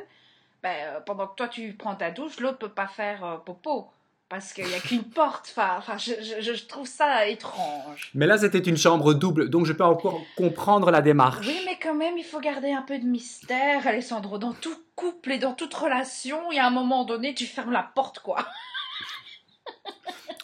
ben, 0.64 1.02
pendant 1.06 1.28
que 1.28 1.36
toi 1.36 1.48
tu 1.50 1.74
prends 1.74 1.96
ta 1.96 2.12
douche, 2.12 2.40
l'autre 2.40 2.60
peut 2.60 2.70
pas 2.74 2.88
faire 2.88 3.24
euh, 3.26 3.38
popo. 3.38 3.92
Parce 4.30 4.52
qu'il 4.52 4.66
n'y 4.66 4.74
a 4.76 4.80
qu'une 4.80 5.06
porte. 5.06 5.54
Enfin, 5.58 5.98
je, 5.98 6.12
je- 6.22 6.54
je 6.54 6.66
trouve 6.66 6.86
ça 6.86 7.28
étrange. 7.28 8.12
Mais 8.14 8.26
là, 8.28 8.38
c'était 8.38 8.60
une 8.60 8.76
chambre 8.76 9.14
double, 9.14 9.50
donc 9.50 9.66
je 9.66 9.72
peux 9.72 9.86
encore 9.86 10.20
comprendre 10.36 10.92
la 10.92 11.02
démarche. 11.02 11.48
Oui, 11.48 11.58
mais 11.66 11.78
quand 11.82 11.96
même, 11.96 12.18
il 12.18 12.26
faut 12.26 12.42
garder 12.42 12.72
un 12.74 12.82
peu 12.82 13.00
de 13.00 13.06
mystère, 13.06 13.88
Alessandro. 13.88 14.38
Dans 14.38 14.52
tout 14.54 14.76
couple 14.96 15.32
et 15.32 15.38
dans 15.40 15.54
toute 15.54 15.74
relation, 15.74 16.52
il 16.52 16.56
y 16.58 16.60
a 16.60 16.68
un 16.68 16.72
moment 16.72 17.06
donné, 17.06 17.34
tu 17.36 17.46
fermes 17.46 17.72
la 17.72 17.84
porte, 17.96 18.20
quoi. 18.20 18.46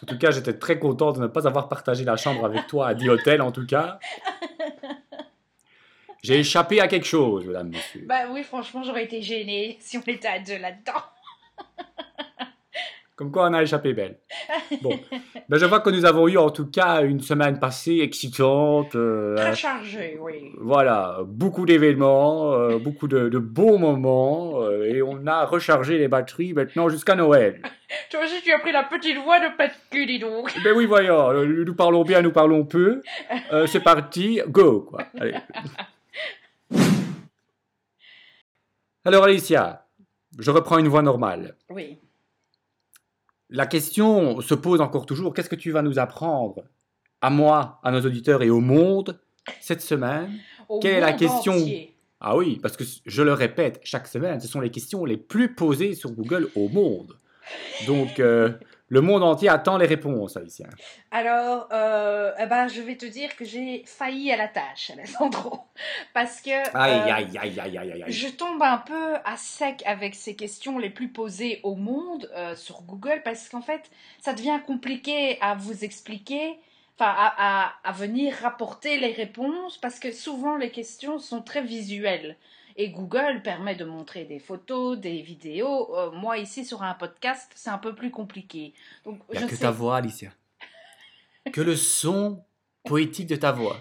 En 0.02 0.06
tout 0.06 0.18
cas, 0.18 0.30
j'étais 0.30 0.58
très 0.58 0.78
content 0.78 1.12
de 1.12 1.20
ne 1.20 1.26
pas 1.26 1.46
avoir 1.46 1.68
partagé 1.68 2.04
la 2.04 2.16
chambre 2.16 2.44
avec 2.46 2.66
toi 2.66 2.88
à 2.88 2.94
10 2.94 3.08
hôtels, 3.10 3.42
en 3.42 3.52
tout 3.52 3.66
cas. 3.66 3.98
J'ai 6.22 6.40
échappé 6.40 6.80
à 6.80 6.88
quelque 6.88 7.06
chose, 7.06 7.44
mesdames, 7.46 7.68
messieurs. 7.68 8.04
Bah 8.06 8.28
oui, 8.30 8.42
franchement, 8.44 8.82
j'aurais 8.82 9.04
été 9.04 9.20
gênée 9.20 9.76
si 9.80 9.98
on 9.98 10.02
était 10.02 10.28
à 10.28 10.38
deux 10.38 10.56
là-dedans. 10.58 10.92
Comme 13.16 13.30
quoi, 13.30 13.48
on 13.48 13.54
a 13.54 13.62
échappé 13.62 13.92
belle. 13.92 14.18
Bon, 14.82 14.98
ben, 15.48 15.56
je 15.56 15.64
vois 15.66 15.78
que 15.78 15.90
nous 15.90 16.04
avons 16.04 16.26
eu 16.26 16.36
en 16.36 16.50
tout 16.50 16.66
cas 16.68 17.02
une 17.02 17.20
semaine 17.20 17.60
passée 17.60 17.98
excitante. 18.02 18.96
euh, 18.96 19.36
Très 19.36 19.54
chargé, 19.54 20.18
oui. 20.20 20.50
voilà, 20.58 21.18
beaucoup 21.24 21.64
d'événements, 21.64 22.52
euh, 22.54 22.78
beaucoup 22.78 23.06
de, 23.06 23.28
de 23.28 23.38
beaux 23.38 23.78
moments, 23.78 24.62
euh, 24.62 24.84
et 24.92 25.00
on 25.00 25.28
a 25.28 25.44
rechargé 25.46 25.96
les 25.96 26.08
batteries 26.08 26.54
maintenant 26.54 26.88
jusqu'à 26.88 27.14
Noël. 27.14 27.62
Toi 28.10 28.24
aussi, 28.24 28.42
tu 28.42 28.50
as 28.52 28.58
pris 28.58 28.72
la 28.72 28.82
petite 28.82 29.18
voix 29.22 29.38
de 29.38 29.46
cul, 29.92 30.06
dis 30.06 30.18
donc. 30.18 30.52
Ben 30.64 30.74
oui, 30.76 30.84
voyons, 30.86 31.30
euh, 31.30 31.64
nous 31.64 31.74
parlons 31.76 32.02
bien, 32.02 32.20
nous 32.20 32.32
parlons 32.32 32.64
peu. 32.64 33.00
C'est 33.66 33.84
parti, 33.84 34.40
go, 34.48 34.80
quoi. 34.80 35.02
Allez. 35.20 35.36
Alors, 39.04 39.24
Alicia, 39.24 39.86
je 40.38 40.50
reprends 40.50 40.78
une 40.78 40.88
voix 40.88 41.02
normale. 41.02 41.54
Oui. 41.70 41.98
La 43.54 43.66
question 43.66 44.40
se 44.40 44.54
pose 44.54 44.80
encore 44.80 45.06
toujours, 45.06 45.32
qu'est-ce 45.32 45.48
que 45.48 45.54
tu 45.54 45.70
vas 45.70 45.82
nous 45.82 46.00
apprendre 46.00 46.64
à 47.20 47.30
moi, 47.30 47.78
à 47.84 47.92
nos 47.92 48.00
auditeurs 48.00 48.42
et 48.42 48.50
au 48.50 48.58
monde 48.58 49.20
cette 49.60 49.80
semaine? 49.80 50.28
Au 50.68 50.80
Quelle 50.80 50.96
est 50.96 51.00
la 51.00 51.12
question? 51.12 51.52
entier. 51.52 51.94
Ah 52.20 52.36
oui, 52.36 52.58
parce 52.60 52.76
que 52.76 52.82
je 53.06 53.22
le 53.22 53.32
répète 53.32 53.80
chaque 53.84 54.08
semaine, 54.08 54.40
ce 54.40 54.48
sont 54.48 54.60
les 54.60 54.70
questions 54.70 55.04
les 55.04 55.16
plus 55.16 55.54
posées 55.54 55.94
sur 55.94 56.10
Google 56.10 56.48
au 56.56 56.68
monde. 56.68 57.16
Donc, 57.86 58.18
euh, 58.18 58.50
le 58.94 59.00
monde 59.00 59.24
entier 59.24 59.48
attend 59.48 59.76
les 59.76 59.86
réponses, 59.86 60.36
Alicia. 60.36 60.66
Alors, 61.10 61.68
euh, 61.72 62.30
eh 62.38 62.46
ben, 62.46 62.68
je 62.68 62.80
vais 62.80 62.96
te 62.96 63.04
dire 63.04 63.34
que 63.34 63.44
j'ai 63.44 63.82
failli 63.86 64.30
à 64.30 64.36
la 64.36 64.46
tâche, 64.46 64.90
Alessandro. 64.90 65.64
Parce 66.14 66.40
que 66.40 66.50
Aïe, 66.50 67.10
euh, 67.10 67.12
aïe, 67.12 67.38
aïe, 67.38 67.60
aïe, 67.60 67.78
aïe, 67.78 67.92
aïe, 67.92 68.02
aïe. 68.04 68.12
je 68.12 68.28
tombe 68.28 68.62
un 68.62 68.78
peu 68.78 69.14
à 69.24 69.36
sec 69.36 69.82
avec 69.84 70.14
ces 70.14 70.36
questions 70.36 70.78
les 70.78 70.90
plus 70.90 71.08
posées 71.08 71.58
au 71.64 71.74
monde 71.74 72.30
euh, 72.36 72.54
sur 72.54 72.82
Google 72.82 73.20
parce 73.24 73.48
qu'en 73.48 73.62
fait, 73.62 73.90
ça 74.20 74.32
devient 74.32 74.60
compliqué 74.64 75.38
à 75.40 75.56
vous 75.56 75.84
expliquer, 75.84 76.56
enfin, 76.96 77.12
à, 77.16 77.34
à, 77.64 77.72
à 77.82 77.92
venir 77.92 78.32
rapporter 78.42 79.00
les 79.00 79.12
réponses 79.12 79.76
parce 79.76 79.98
que 79.98 80.12
souvent 80.12 80.56
les 80.56 80.70
questions 80.70 81.18
sont 81.18 81.42
très 81.42 81.62
visuelles. 81.62 82.36
Et 82.76 82.90
Google 82.90 83.42
permet 83.42 83.76
de 83.76 83.84
montrer 83.84 84.24
des 84.24 84.38
photos, 84.38 84.98
des 84.98 85.22
vidéos. 85.22 85.96
Euh, 85.96 86.10
moi, 86.10 86.38
ici, 86.38 86.64
sur 86.64 86.82
un 86.82 86.94
podcast, 86.94 87.52
c'est 87.54 87.70
un 87.70 87.78
peu 87.78 87.94
plus 87.94 88.10
compliqué. 88.10 88.74
Donc, 89.04 89.20
Il 89.30 89.34
n'y 89.34 89.40
je 89.40 89.44
a 89.44 89.48
que 89.48 89.54
sais 89.54 89.62
ta 89.62 89.70
voix, 89.70 89.96
Alicia. 89.96 90.30
Que 91.52 91.60
le 91.60 91.76
son 91.76 92.42
poétique 92.84 93.26
de 93.26 93.36
ta 93.36 93.52
voix. 93.52 93.76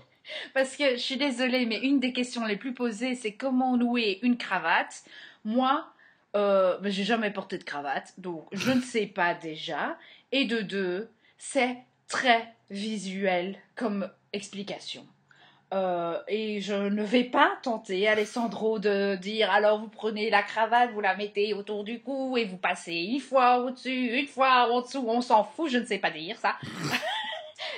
Parce 0.53 0.75
que 0.75 0.91
je 0.91 1.01
suis 1.01 1.17
désolée, 1.17 1.65
mais 1.65 1.79
une 1.79 1.99
des 1.99 2.13
questions 2.13 2.45
les 2.45 2.57
plus 2.57 2.73
posées, 2.73 3.15
c'est 3.15 3.33
comment 3.33 3.77
nouer 3.77 4.19
une 4.21 4.37
cravate. 4.37 5.03
Moi, 5.43 5.87
euh, 6.35 6.77
ben, 6.79 6.91
j'ai 6.91 7.03
jamais 7.03 7.31
porté 7.31 7.57
de 7.57 7.63
cravate, 7.63 8.13
donc 8.17 8.47
je 8.51 8.71
ne 8.71 8.81
sais 8.81 9.05
pas 9.05 9.33
déjà. 9.33 9.97
Et 10.31 10.45
de 10.45 10.61
deux, 10.61 11.09
c'est 11.37 11.77
très 12.07 12.53
visuel 12.69 13.57
comme 13.75 14.09
explication. 14.31 15.05
Euh, 15.73 16.19
et 16.27 16.61
je 16.61 16.73
ne 16.75 17.03
vais 17.03 17.23
pas 17.23 17.51
tenter, 17.63 18.07
Alessandro, 18.07 18.77
de 18.77 19.15
dire 19.15 19.49
alors 19.49 19.79
vous 19.79 19.87
prenez 19.87 20.29
la 20.29 20.43
cravate, 20.43 20.91
vous 20.91 21.01
la 21.01 21.15
mettez 21.15 21.53
autour 21.55 21.83
du 21.83 21.99
cou 22.01 22.37
et 22.37 22.45
vous 22.45 22.57
passez 22.57 22.93
une 22.93 23.19
fois 23.19 23.57
au-dessus, 23.59 24.19
une 24.19 24.27
fois 24.27 24.71
en 24.71 24.81
dessous, 24.81 25.03
on 25.07 25.21
s'en 25.21 25.43
fout, 25.43 25.71
je 25.71 25.79
ne 25.79 25.85
sais 25.85 25.97
pas 25.97 26.11
dire 26.11 26.37
ça. 26.37 26.55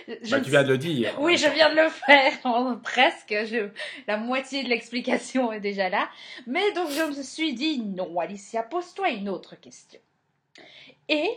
Je 0.07 0.29
Bah, 0.31 0.41
tu 0.41 0.49
viens 0.49 0.63
de 0.63 0.69
le 0.69 0.77
dire. 0.77 1.15
oui, 1.19 1.37
je 1.37 1.47
viens 1.47 1.69
de 1.69 1.75
le 1.81 1.89
faire, 1.89 2.33
presque. 2.83 3.29
Je- 3.45 3.69
la 4.07 4.17
moitié 4.17 4.63
de 4.63 4.69
l'explication 4.69 5.51
est 5.51 5.59
déjà 5.59 5.89
là. 5.89 6.09
Mais 6.47 6.71
donc 6.73 6.89
je 6.91 7.03
me 7.03 7.23
suis 7.23 7.53
dit, 7.53 7.79
non, 7.79 8.19
Alicia, 8.19 8.61
pose-toi 8.63 9.09
une 9.11 9.29
autre 9.29 9.55
question. 9.55 9.99
Et 11.07 11.29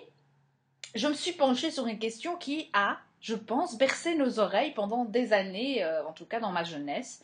je 0.95 1.07
me 1.09 1.15
suis 1.15 1.33
penchée 1.33 1.71
sur 1.71 1.87
une 1.87 1.99
question 1.99 2.37
qui 2.37 2.69
a, 2.73 2.99
je 3.21 3.35
pense, 3.35 3.77
bercé 3.77 4.15
nos 4.15 4.39
oreilles 4.39 4.73
pendant 4.73 5.05
des 5.05 5.33
années, 5.33 5.83
euh, 5.85 6.07
en 6.07 6.13
tout 6.13 6.25
cas 6.25 6.41
dans 6.41 6.51
ma 6.53 6.65
jeunesse. 6.65 7.23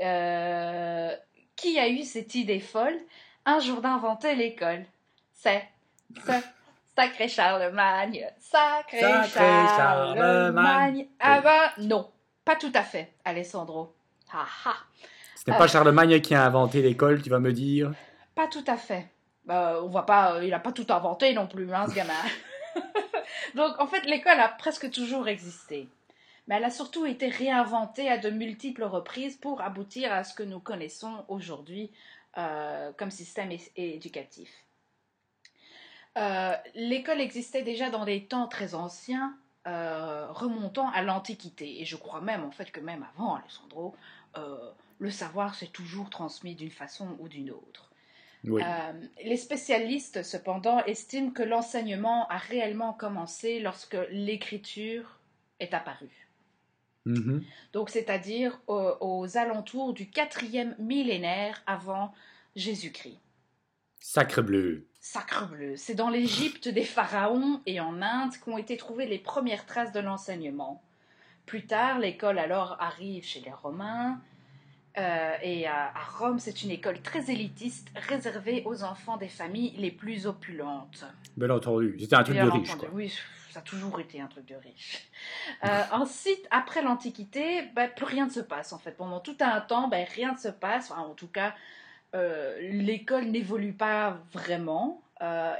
Euh, 0.00 1.14
qui 1.56 1.78
a 1.78 1.88
eu 1.88 2.02
cette 2.02 2.34
idée 2.34 2.60
folle? 2.60 2.98
Un 3.44 3.58
jour 3.58 3.80
d'inventer 3.80 4.34
l'école 4.34 4.84
C'est 5.32 5.68
ce 6.26 6.32
sacré 6.96 7.28
Charlemagne, 7.28 8.26
sacré, 8.38 9.00
Sacré 9.00 9.28
Charlemagne. 9.28 10.16
Charlemagne. 10.16 11.06
Ah 11.20 11.40
ben 11.40 11.84
non, 11.86 12.10
pas 12.44 12.56
tout 12.56 12.72
à 12.74 12.82
fait, 12.82 13.12
Alessandro. 13.24 13.94
Ah 14.32 14.46
ah, 14.66 14.76
Ce 15.36 15.50
n'est 15.50 15.56
pas 15.56 15.66
Charlemagne 15.66 16.20
qui 16.20 16.34
a 16.34 16.44
inventé 16.44 16.82
l'école, 16.82 17.22
tu 17.22 17.30
vas 17.30 17.40
me 17.40 17.52
dire? 17.52 17.92
pas 18.34 18.46
tout 18.46 18.64
à 18.66 18.76
fait. 18.76 19.06
Euh, 19.50 19.80
on 19.82 19.88
voit 19.88 20.06
pas, 20.06 20.34
euh, 20.34 20.44
il 20.44 20.54
a 20.54 20.58
pas 20.58 20.72
tout 20.72 20.86
inventé 20.88 21.34
non 21.34 21.46
plus, 21.46 21.72
hein, 21.72 21.86
ce 21.88 21.94
gamin. 21.94 22.12
Donc 23.54 23.78
en 23.78 23.86
fait, 23.86 24.04
l'école 24.04 24.40
a 24.40 24.48
presque 24.48 24.90
toujours 24.90 25.28
existé. 25.28 25.88
Mais 26.48 26.56
elle 26.56 26.64
a 26.64 26.70
surtout 26.70 27.06
été 27.06 27.28
réinventée 27.28 28.08
à 28.08 28.18
de 28.18 28.30
multiples 28.30 28.84
reprises 28.84 29.36
pour 29.36 29.60
aboutir 29.60 30.12
à 30.12 30.24
ce 30.24 30.34
que 30.34 30.42
nous 30.42 30.58
connaissons 30.58 31.24
aujourd'hui 31.28 31.90
euh, 32.36 32.92
comme 32.96 33.10
système 33.10 33.50
éducatif. 33.76 34.50
Euh, 36.18 36.54
L'école 36.74 37.20
existait 37.20 37.62
déjà 37.62 37.90
dans 37.90 38.04
des 38.04 38.24
temps 38.24 38.48
très 38.48 38.74
anciens, 38.74 39.36
euh, 39.66 40.26
remontant 40.30 40.90
à 40.90 41.02
l'Antiquité. 41.02 41.80
Et 41.80 41.84
je 41.84 41.96
crois 41.96 42.20
même, 42.20 42.42
en 42.42 42.50
fait, 42.50 42.72
que 42.72 42.80
même 42.80 43.06
avant, 43.14 43.36
Alessandro, 43.36 43.94
le 44.98 45.10
savoir 45.10 45.54
s'est 45.54 45.66
toujours 45.66 46.08
transmis 46.08 46.54
d'une 46.54 46.70
façon 46.70 47.16
ou 47.18 47.28
d'une 47.28 47.50
autre. 47.50 47.91
Oui. 48.44 48.62
Euh, 48.62 48.92
les 49.24 49.36
spécialistes, 49.36 50.22
cependant, 50.22 50.84
estiment 50.84 51.30
que 51.30 51.42
l'enseignement 51.42 52.26
a 52.28 52.38
réellement 52.38 52.92
commencé 52.92 53.60
lorsque 53.60 53.96
l'écriture 54.10 55.20
est 55.60 55.74
apparue. 55.74 56.28
Mhm. 57.04 57.44
Donc, 57.72 57.90
c'est-à-dire 57.90 58.60
aux, 58.66 58.96
aux 59.00 59.36
alentours 59.36 59.92
du 59.92 60.08
quatrième 60.08 60.74
millénaire 60.78 61.62
avant 61.66 62.12
Jésus-Christ. 62.56 63.18
Sacre 64.00 64.42
bleu. 64.42 64.86
Sacre 65.00 65.48
bleu, 65.48 65.76
c'est 65.76 65.94
dans 65.94 66.10
l'Égypte 66.10 66.68
des 66.68 66.84
pharaons 66.84 67.60
et 67.66 67.80
en 67.80 68.02
Inde 68.02 68.36
qu'ont 68.44 68.58
été 68.58 68.76
trouvées 68.76 69.06
les 69.06 69.18
premières 69.18 69.66
traces 69.66 69.92
de 69.92 70.00
l'enseignement. 70.00 70.82
Plus 71.46 71.66
tard, 71.66 71.98
l'école 71.98 72.38
alors 72.38 72.76
arrive 72.80 73.24
chez 73.24 73.40
les 73.40 73.52
Romains. 73.52 74.20
Euh, 74.98 75.32
et 75.42 75.66
à, 75.66 75.86
à 75.94 76.04
Rome, 76.18 76.38
c'est 76.38 76.62
une 76.62 76.70
école 76.70 77.00
très 77.00 77.30
élitiste 77.30 77.88
réservée 78.08 78.62
aux 78.66 78.84
enfants 78.84 79.16
des 79.16 79.28
familles 79.28 79.74
les 79.78 79.90
plus 79.90 80.26
opulentes. 80.26 81.04
Bien 81.36 81.50
entendu. 81.50 81.96
C'était 81.98 82.16
un 82.16 82.22
truc 82.22 82.36
Bien 82.36 82.44
de 82.46 82.50
riche, 82.50 82.74
quoi. 82.74 82.88
Oui, 82.92 83.12
ça 83.50 83.60
a 83.60 83.62
toujours 83.62 84.00
été 84.00 84.20
un 84.20 84.26
truc 84.26 84.46
de 84.46 84.54
riche. 84.56 85.08
Euh, 85.64 85.82
ensuite, 85.92 86.46
après 86.50 86.82
l'Antiquité, 86.82 87.62
ben, 87.74 87.90
plus 87.94 88.04
rien 88.04 88.26
ne 88.26 88.30
se 88.30 88.40
passe 88.40 88.72
en 88.72 88.78
fait. 88.78 88.92
Pendant 88.92 89.20
tout 89.20 89.36
un 89.40 89.60
temps, 89.60 89.88
ben, 89.88 90.06
rien 90.14 90.32
ne 90.32 90.38
se 90.38 90.48
passe. 90.48 90.90
Enfin, 90.90 91.02
en 91.02 91.14
tout 91.14 91.28
cas, 91.28 91.54
euh, 92.14 92.58
l'école 92.60 93.24
n'évolue 93.26 93.72
pas 93.72 94.18
vraiment. 94.32 95.02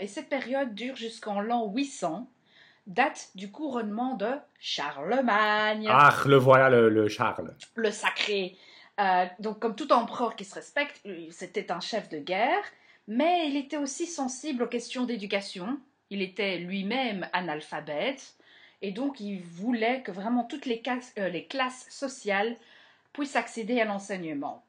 Et 0.01 0.09
cette 0.09 0.29
période 0.29 0.75
dure 0.75 0.97
jusqu'en 0.97 1.41
l'an 1.41 1.71
800, 1.73 2.29
date 2.89 3.29
du 3.37 3.49
couronnement 3.53 4.17
de 4.17 4.33
Charlemagne 4.59 5.87
Ah, 5.89 6.13
le 6.27 6.35
voilà, 6.37 6.69
le, 6.69 6.89
le 6.89 7.07
Charles. 7.07 7.55
le 7.77 7.91
sacré. 7.93 8.57
Euh, 9.01 9.27
donc, 9.39 9.59
comme 9.59 9.75
tout 9.75 9.93
empereur 9.93 10.37
qui 10.37 10.45
se 10.45 10.55
respecte, 10.55 11.03
c'était 11.31 11.73
un 11.73 11.81
chef 11.81 12.09
de 12.09 12.19
guerre, 12.19 12.65
mais 13.09 13.49
il 13.49 13.57
était 13.57 13.77
aussi 13.77 14.07
sensible 14.07 14.65
aux 14.65 14.69
questions 14.69 15.05
d'éducation. 15.05 15.79
Il 16.11 16.23
était 16.23 16.59
lui-même 16.59 17.29
analphabète, 17.33 18.35
et 18.83 18.91
donc 18.91 19.21
il 19.21 19.41
voulait 19.41 20.03
que 20.03 20.13
vraiment 20.13 20.45
toutes 20.45 20.67
les, 20.67 20.83
euh, 21.19 21.29
les 21.29 21.47
classes 21.47 21.87
sociales 21.89 22.57
puissent 23.13 23.37
accéder 23.37 23.81
à 23.81 23.85
l'enseignement. 23.85 24.63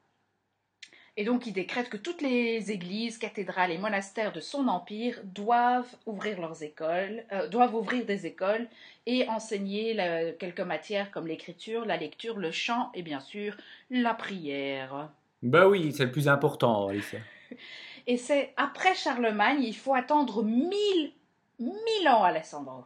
Et 1.15 1.25
donc 1.25 1.45
il 1.45 1.53
décrète 1.53 1.89
que 1.89 1.97
toutes 1.97 2.21
les 2.23 2.71
églises, 2.71 3.19
cathédrales 3.19 3.71
et 3.71 3.77
monastères 3.77 4.31
de 4.33 4.39
son 4.39 4.67
empire 4.67 5.19
doivent 5.23 5.95
ouvrir 6.07 6.41
leurs 6.41 6.63
écoles, 6.63 7.23
euh, 7.31 7.47
doivent 7.47 7.75
ouvrir 7.75 8.03
des 8.05 8.25
écoles 8.25 8.67
et 9.05 9.27
enseigner 9.29 9.93
la- 9.93 10.31
quelques 10.31 10.59
matières 10.61 11.11
comme 11.11 11.27
l'écriture, 11.27 11.85
la 11.85 11.97
lecture, 11.97 12.39
le 12.39 12.51
chant 12.51 12.89
et 12.95 13.03
bien 13.03 13.19
sûr 13.19 13.55
la 13.91 14.15
prière. 14.15 15.09
Ben 15.43 15.67
oui, 15.67 15.91
c'est 15.95 16.05
le 16.05 16.11
plus 16.11 16.27
important, 16.27 16.87
Alicia. 16.87 17.19
Et 18.07 18.17
c'est 18.17 18.53
après 18.57 18.95
Charlemagne, 18.95 19.61
il 19.63 19.75
faut 19.75 19.93
attendre 19.93 20.43
mille, 20.43 21.13
mille 21.59 22.07
ans, 22.09 22.23
Alessandro. 22.23 22.83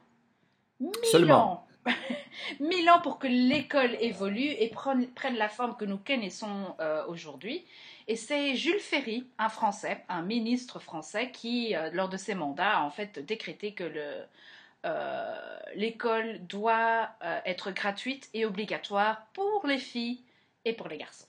Mille 0.80 0.94
Seulement. 1.04 1.52
ans. 1.54 1.68
mille 2.60 2.88
ans 2.90 3.00
pour 3.02 3.18
que 3.18 3.28
l'école 3.28 3.96
évolue 4.00 4.52
et 4.60 4.68
prenne, 4.70 5.08
prenne 5.08 5.36
la 5.38 5.50
forme 5.50 5.76
que 5.78 5.86
nous 5.86 5.98
connaissons 5.98 6.76
euh, 6.80 7.04
aujourd'hui. 7.08 7.66
Et 8.08 8.16
c'est 8.16 8.56
Jules 8.56 8.80
Ferry, 8.80 9.28
un 9.38 9.50
Français, 9.50 10.04
un 10.08 10.22
ministre 10.22 10.80
français, 10.80 11.32
qui, 11.32 11.76
euh, 11.76 11.90
lors 11.92 12.08
de 12.08 12.18
ses 12.18 12.36
mandats, 12.36 12.78
a 12.78 12.82
en 12.84 12.90
fait 12.90 13.20
décrété 13.20 13.74
que 13.74 13.84
le, 13.84 14.24
euh, 14.86 15.36
l'école 15.76 16.40
doit 16.48 17.10
euh, 17.24 17.40
être 17.46 17.72
gratuite 17.72 18.30
et 18.34 18.46
obligatoire 18.46 19.24
pour 19.34 19.66
les 19.66 19.80
filles 19.80 20.22
et 20.66 20.74
pour 20.74 20.88
les 20.88 20.98
garçons. 20.98 21.26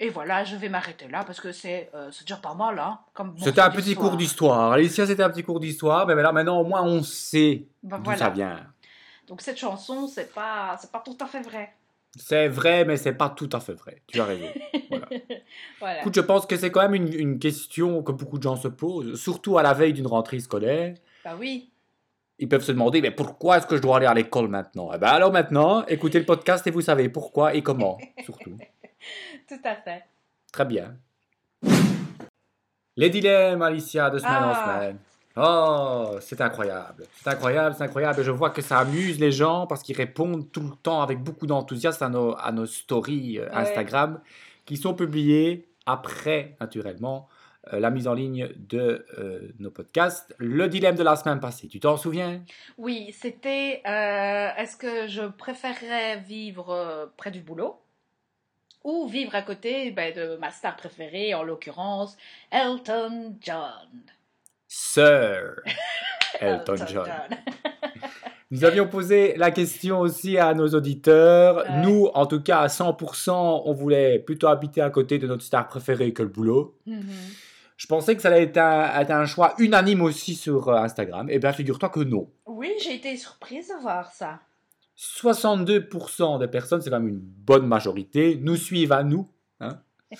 Et 0.00 0.08
voilà, 0.08 0.44
je 0.44 0.56
vais 0.56 0.68
m'arrêter 0.68 1.08
là 1.08 1.22
parce 1.24 1.40
que 1.40 1.52
c'est 1.52 1.90
euh, 1.94 2.10
c'est 2.10 2.24
déjà 2.24 2.36
pas 2.36 2.54
mal, 2.54 2.78
hein. 2.78 2.98
comme 3.14 3.34
C'était 3.38 3.60
un 3.60 3.70
petit 3.70 3.94
cours 3.94 4.16
d'histoire. 4.16 4.72
Alicia, 4.72 5.06
c'était 5.06 5.22
un 5.22 5.30
petit 5.30 5.42
cours 5.42 5.60
d'histoire. 5.60 6.06
Mais 6.06 6.14
là, 6.14 6.32
maintenant, 6.32 6.60
au 6.60 6.64
moins, 6.64 6.82
on 6.82 7.02
sait 7.02 7.66
Ben 7.82 7.98
d'où 7.98 8.04
voilà. 8.04 8.18
ça 8.18 8.30
vient. 8.30 8.60
Donc 9.26 9.40
cette 9.40 9.58
chanson, 9.58 10.06
c'est 10.06 10.32
pas, 10.34 10.76
c'est 10.80 10.90
pas 10.90 11.00
tout 11.00 11.16
à 11.20 11.26
fait 11.26 11.40
vrai. 11.40 11.75
C'est 12.16 12.48
vrai, 12.48 12.84
mais 12.84 12.96
c'est 12.96 13.12
pas 13.14 13.28
tout 13.30 13.48
à 13.52 13.60
fait 13.60 13.74
vrai. 13.74 14.02
Tu 14.06 14.20
as 14.20 14.24
raison. 14.24 14.46
Voilà. 15.78 16.00
Écoute, 16.00 16.14
je 16.14 16.20
pense 16.20 16.46
que 16.46 16.56
c'est 16.56 16.70
quand 16.70 16.82
même 16.82 16.94
une, 16.94 17.12
une 17.12 17.38
question 17.38 18.02
que 18.02 18.10
beaucoup 18.12 18.38
de 18.38 18.42
gens 18.42 18.56
se 18.56 18.68
posent, 18.68 19.20
surtout 19.20 19.58
à 19.58 19.62
la 19.62 19.72
veille 19.74 19.92
d'une 19.92 20.06
rentrée 20.06 20.40
scolaire. 20.40 20.94
Bah 21.24 21.36
oui. 21.38 21.70
Ils 22.38 22.48
peuvent 22.48 22.62
se 22.64 22.72
demander, 22.72 23.00
mais 23.00 23.10
pourquoi 23.10 23.58
est-ce 23.58 23.66
que 23.66 23.76
je 23.76 23.82
dois 23.82 23.98
aller 23.98 24.06
à 24.06 24.14
l'école 24.14 24.48
maintenant? 24.48 24.90
Eh 24.94 24.98
ben 24.98 25.08
alors 25.08 25.32
maintenant, 25.32 25.84
écoutez 25.86 26.18
le 26.18 26.24
podcast 26.26 26.66
et 26.66 26.70
vous 26.70 26.80
savez 26.82 27.08
pourquoi 27.08 27.54
et 27.54 27.62
comment, 27.62 27.98
surtout. 28.24 28.56
Tout 29.48 29.60
à 29.64 29.74
fait. 29.76 30.04
Très 30.52 30.64
bien. 30.64 30.96
Les 32.96 33.10
dilemmes, 33.10 33.62
Alicia, 33.62 34.08
de 34.10 34.18
semaine 34.18 34.44
en 34.44 34.52
Ah. 34.54 34.78
semaine. 34.80 34.98
Oh, 35.36 36.16
c'est 36.20 36.40
incroyable. 36.40 37.04
C'est 37.22 37.28
incroyable, 37.28 37.74
c'est 37.76 37.84
incroyable. 37.84 38.20
Et 38.20 38.24
je 38.24 38.30
vois 38.30 38.50
que 38.50 38.62
ça 38.62 38.78
amuse 38.78 39.20
les 39.20 39.32
gens 39.32 39.66
parce 39.66 39.82
qu'ils 39.82 39.96
répondent 39.96 40.50
tout 40.50 40.62
le 40.62 40.74
temps 40.82 41.02
avec 41.02 41.22
beaucoup 41.22 41.46
d'enthousiasme 41.46 42.04
à 42.04 42.08
nos, 42.08 42.36
à 42.38 42.52
nos 42.52 42.66
stories 42.66 43.38
euh, 43.38 43.48
Instagram 43.52 44.20
qui 44.64 44.76
sont 44.76 44.94
publiées 44.94 45.68
après, 45.84 46.56
naturellement, 46.60 47.28
euh, 47.72 47.80
la 47.80 47.90
mise 47.90 48.06
en 48.06 48.14
ligne 48.14 48.48
de 48.56 49.06
euh, 49.18 49.52
nos 49.58 49.70
podcasts. 49.70 50.34
Le 50.38 50.68
dilemme 50.68 50.94
de 50.94 51.02
la 51.02 51.16
semaine 51.16 51.40
passée, 51.40 51.66
tu 51.68 51.80
t'en 51.80 51.96
souviens? 51.96 52.42
Oui, 52.78 53.12
c'était 53.12 53.82
euh, 53.86 54.50
est-ce 54.56 54.76
que 54.76 55.08
je 55.08 55.22
préférerais 55.22 56.18
vivre 56.18 57.12
près 57.16 57.30
du 57.30 57.40
boulot 57.40 57.80
ou 58.84 59.08
vivre 59.08 59.34
à 59.34 59.42
côté 59.42 59.90
ben, 59.90 60.14
de 60.14 60.36
ma 60.36 60.50
star 60.50 60.76
préférée, 60.76 61.34
en 61.34 61.42
l'occurrence 61.42 62.16
Elton 62.52 63.36
John? 63.40 63.88
Sir 64.78 65.60
Elton 66.40 66.76
John. 66.86 67.08
Nous 68.50 68.62
avions 68.64 68.86
posé 68.86 69.34
la 69.38 69.50
question 69.50 70.00
aussi 70.00 70.36
à 70.36 70.52
nos 70.52 70.68
auditeurs. 70.68 71.56
Ouais. 71.64 71.80
Nous, 71.82 72.08
en 72.12 72.26
tout 72.26 72.42
cas, 72.42 72.58
à 72.60 72.66
100%, 72.66 73.62
on 73.64 73.72
voulait 73.72 74.18
plutôt 74.18 74.48
habiter 74.48 74.82
à 74.82 74.90
côté 74.90 75.18
de 75.18 75.26
notre 75.26 75.42
star 75.42 75.66
préférée 75.66 76.12
que 76.12 76.22
le 76.22 76.28
boulot. 76.28 76.76
Mhm. 76.84 77.02
Je 77.78 77.86
pensais 77.86 78.14
que 78.16 78.20
ça 78.22 78.28
allait 78.28 78.42
être 78.44 78.58
un, 78.58 79.00
être 79.00 79.10
un 79.10 79.24
choix 79.24 79.54
unanime 79.58 80.02
aussi 80.02 80.34
sur 80.34 80.68
euh, 80.68 80.76
Instagram. 80.76 81.26
Eh 81.30 81.38
bien, 81.38 81.52
figure-toi 81.54 81.88
que 81.88 82.00
non. 82.00 82.30
Oui, 82.44 82.70
j'ai 82.82 82.96
été 82.96 83.16
surprise 83.16 83.68
de 83.68 83.80
voir 83.80 84.12
ça. 84.12 84.40
62% 84.98 86.38
des 86.38 86.48
personnes, 86.48 86.82
c'est 86.82 86.90
quand 86.90 87.00
même 87.00 87.08
une 87.08 87.20
bonne 87.20 87.66
majorité, 87.66 88.38
nous 88.42 88.56
suivent 88.56 88.92
à 88.92 89.02
nous. 89.02 89.26
hein. 89.60 89.80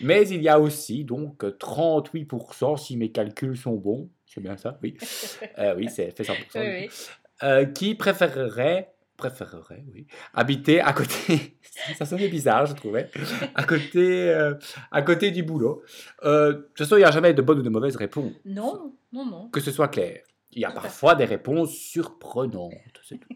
Mais 0.00 0.28
il 0.28 0.42
y 0.42 0.48
a 0.48 0.60
aussi 0.60 1.04
donc 1.04 1.42
38%, 1.42 2.76
si 2.76 2.96
mes 2.96 3.10
calculs 3.10 3.56
sont 3.56 3.74
bons, 3.74 4.10
c'est 4.26 4.40
bien 4.40 4.56
ça, 4.56 4.78
oui. 4.82 4.96
Euh, 5.58 5.74
oui, 5.76 5.88
c'est 5.94 6.10
fait 6.16 6.22
100%. 6.22 6.34
Oui, 6.56 6.60
oui. 6.84 6.88
euh, 7.42 7.64
qui 7.66 7.94
préférerait, 7.94 8.92
préférerait, 9.16 9.84
oui, 9.92 10.06
habiter 10.34 10.80
à 10.80 10.92
côté. 10.92 11.56
ça 11.98 12.04
sonnait 12.06 12.28
bizarre, 12.28 12.66
je 12.66 12.74
trouvais. 12.74 13.10
À 13.54 13.64
côté, 13.64 14.28
euh, 14.30 14.54
à 14.92 15.02
côté 15.02 15.30
du 15.32 15.42
boulot. 15.42 15.82
Euh, 16.24 16.52
de 16.52 16.58
toute 16.58 16.78
façon, 16.78 16.96
il 16.96 17.00
n'y 17.00 17.04
a 17.04 17.10
jamais 17.10 17.34
de 17.34 17.42
bonnes 17.42 17.58
ou 17.58 17.62
de 17.62 17.68
mauvaises 17.70 17.96
réponses. 17.96 18.32
Non, 18.44 18.94
non, 19.12 19.26
non. 19.26 19.48
Que 19.50 19.60
ce 19.60 19.70
soit 19.72 19.88
clair. 19.88 20.20
Il 20.52 20.60
y 20.62 20.64
a 20.64 20.68
Tout 20.68 20.74
parfois 20.80 21.14
des 21.14 21.24
réponses 21.24 21.74
surprenantes. 21.74 22.72
c'est 23.08 23.18
tout. 23.18 23.28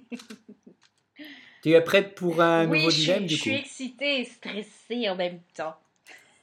tu 1.63 1.71
es 1.73 1.81
prête 1.81 2.15
pour 2.15 2.41
un 2.41 2.69
oui, 2.69 2.79
nouveau 2.79 2.91
je, 2.91 2.97
dilemme, 2.97 3.27
du 3.27 3.35
je 3.35 3.39
coup? 3.43 3.49
suis 3.51 3.55
excitée 3.59 4.21
et 4.21 4.25
stressée 4.25 5.09
en 5.11 5.17
même 5.17 5.41
temps. 5.57 5.75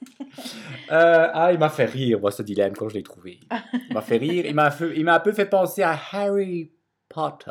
Euh, 0.92 1.28
Ah, 1.32 1.52
il 1.52 1.58
m'a 1.58 1.68
fait 1.68 1.84
rire, 1.84 2.18
moi, 2.20 2.30
ce 2.32 2.42
dilemme, 2.42 2.74
quand 2.76 2.88
je 2.88 2.94
l'ai 2.94 3.02
trouvé. 3.02 3.38
Il 3.88 3.94
m'a 3.94 4.00
fait 4.02 4.16
rire. 4.16 4.44
Il 4.46 4.54
m'a 4.54 4.70
fait- 4.70 4.92
il 4.96 5.04
m'a 5.04 5.14
un 5.14 5.20
peu 5.20 5.32
fait 5.32 5.46
penser 5.46 5.82
à 5.82 5.96
Harry 6.12 6.70
Potter. 7.08 7.50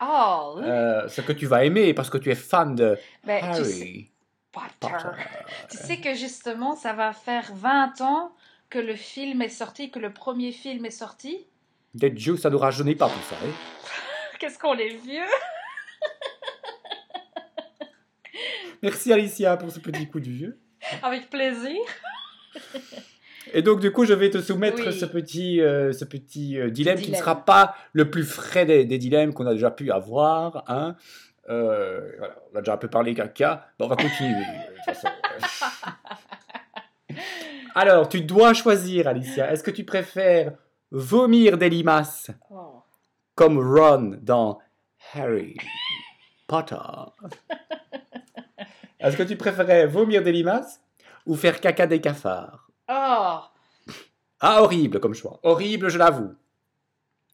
Oh, 0.00 0.54
oui. 0.56 0.64
Euh, 0.64 1.06
ce 1.08 1.20
que 1.20 1.32
tu 1.32 1.46
vas 1.46 1.64
aimer 1.64 1.92
parce 1.94 2.08
que 2.10 2.18
tu 2.18 2.30
es 2.30 2.34
fan 2.34 2.74
de 2.74 2.98
Ben, 3.24 3.40
tu 3.40 3.64
sais, 3.64 3.70
Harry 3.82 4.10
Potter. 4.52 4.68
Potter. 4.80 5.22
Tu 5.70 5.76
sais 5.76 5.96
que 5.98 6.14
justement, 6.14 6.74
ça 6.74 6.92
va 6.92 7.12
faire 7.12 7.50
20 7.54 8.00
ans 8.00 8.32
que 8.70 8.78
le 8.78 8.94
film 8.96 9.42
est 9.42 9.48
sorti, 9.48 9.90
que 9.90 9.98
le 9.98 10.12
premier 10.12 10.52
film 10.52 10.84
est 10.86 10.90
sorti. 10.90 11.46
Des 11.94 12.10
Dieu, 12.10 12.36
ça 12.38 12.48
nous 12.50 12.58
rajeunit 12.58 12.94
pas 12.94 13.08
tout 13.08 13.20
ça. 13.28 13.36
hein. 13.44 13.50
Qu'est-ce 14.38 14.58
qu'on 14.58 14.74
est 14.78 14.96
vieux 14.96 15.26
Merci 18.82 19.12
Alicia 19.12 19.56
pour 19.56 19.70
ce 19.70 19.78
petit 19.78 20.08
coup 20.08 20.18
de 20.20 20.28
vieux. 20.30 20.58
Avec 21.02 21.30
plaisir. 21.30 21.76
Et 23.54 23.62
donc, 23.62 23.80
du 23.80 23.90
coup, 23.92 24.04
je 24.04 24.12
vais 24.14 24.30
te 24.30 24.40
soumettre 24.40 24.82
Oui. 24.86 24.92
ce 24.98 25.04
petit, 25.04 25.60
euh, 25.60 25.92
ce 25.92 26.04
petit 26.04 26.58
euh, 26.58 26.70
dilemme, 26.70 26.98
qui 26.98 27.10
ne 27.10 27.16
sera 27.16 27.44
pas 27.44 27.74
le 27.92 28.10
plus 28.10 28.24
frais 28.24 28.64
des, 28.66 28.84
des 28.84 28.98
dilemmes 28.98 29.32
qu'on 29.34 29.46
a 29.46 29.52
déjà 29.52 29.70
pu 29.70 29.90
avoir. 29.90 30.64
Hein. 30.68 30.96
Euh, 31.48 32.12
voilà, 32.18 32.34
on 32.52 32.56
a 32.56 32.60
déjà 32.60 32.74
un 32.74 32.76
peu 32.78 32.88
parlé 32.88 33.14
caca. 33.14 33.66
Bon, 33.78 33.86
on 33.86 33.88
va 33.88 33.96
continuer. 33.96 34.34
de 34.34 34.74
toute 34.76 34.84
façon. 34.94 35.08
Alors, 37.74 38.08
tu 38.08 38.20
dois 38.22 38.54
choisir, 38.54 39.08
Alicia. 39.08 39.50
Est-ce 39.52 39.62
que 39.62 39.70
tu 39.70 39.84
préfères 39.84 40.52
vomir 40.90 41.58
des 41.58 41.68
limaces 41.70 42.30
Oh. 42.50 42.82
comme 43.34 43.58
Ron 43.58 44.18
dans 44.20 44.58
Harry 45.14 45.56
Potter? 46.46 46.76
Est-ce 49.02 49.16
que 49.16 49.22
tu 49.22 49.36
préférais 49.36 49.86
vomir 49.86 50.22
des 50.22 50.32
limaces 50.32 50.80
ou 51.26 51.34
faire 51.36 51.60
caca 51.60 51.86
des 51.86 52.00
cafards? 52.00 52.68
Oh. 52.88 53.38
Ah, 54.40 54.62
horrible 54.62 55.00
comme 55.00 55.14
choix. 55.14 55.38
Horrible, 55.42 55.88
je 55.88 55.98
l'avoue. 55.98 56.34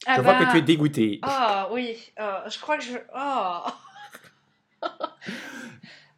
Ah 0.06 0.14
je 0.16 0.20
vois 0.20 0.34
bah, 0.34 0.44
que 0.46 0.50
tu 0.52 0.58
es 0.58 0.62
dégoûté. 0.62 1.18
Ah 1.22 1.68
oui, 1.72 1.96
euh, 2.18 2.48
je 2.48 2.58
crois 2.60 2.78
que 2.78 2.84
je... 2.84 2.96
Oh. 3.16 3.62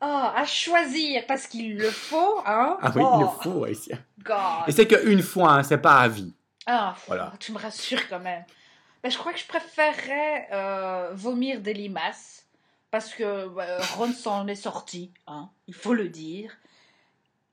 oh, 0.03 0.29
à 0.37 0.45
choisir 0.45 1.25
parce 1.27 1.47
qu'il 1.47 1.77
le 1.77 1.91
faut, 1.91 2.41
hein 2.45 2.77
Ah 2.83 2.93
oui, 2.95 3.03
oh, 3.05 3.13
il 3.17 3.21
le 3.23 3.29
faut, 3.43 3.65
Alicia. 3.65 3.97
God. 4.23 4.69
Et 4.69 4.73
c'est 4.73 4.87
qu'une 4.87 5.23
fois, 5.23 5.53
hein, 5.55 5.63
c'est 5.63 5.79
pas 5.79 6.01
à 6.01 6.09
vie. 6.09 6.35
Ah, 6.67 6.95
Voilà. 7.07 7.33
tu 7.41 7.53
me 7.53 7.59
rassures 7.59 8.07
quand 8.09 8.21
même. 8.21 8.45
Ben, 9.03 9.11
je 9.11 9.17
crois 9.17 9.33
que 9.33 9.39
je 9.39 9.47
préférerais 9.47 10.49
euh, 10.53 11.11
vomir 11.15 11.61
des 11.61 11.73
limaces 11.73 12.40
parce 12.91 13.15
que 13.15 13.23
euh, 13.23 13.81
Ron 13.97 14.13
s'en 14.13 14.47
est 14.47 14.55
sorti, 14.55 15.13
hein, 15.27 15.49
il 15.67 15.75
faut 15.75 15.95
le 15.95 16.09
dire. 16.09 16.53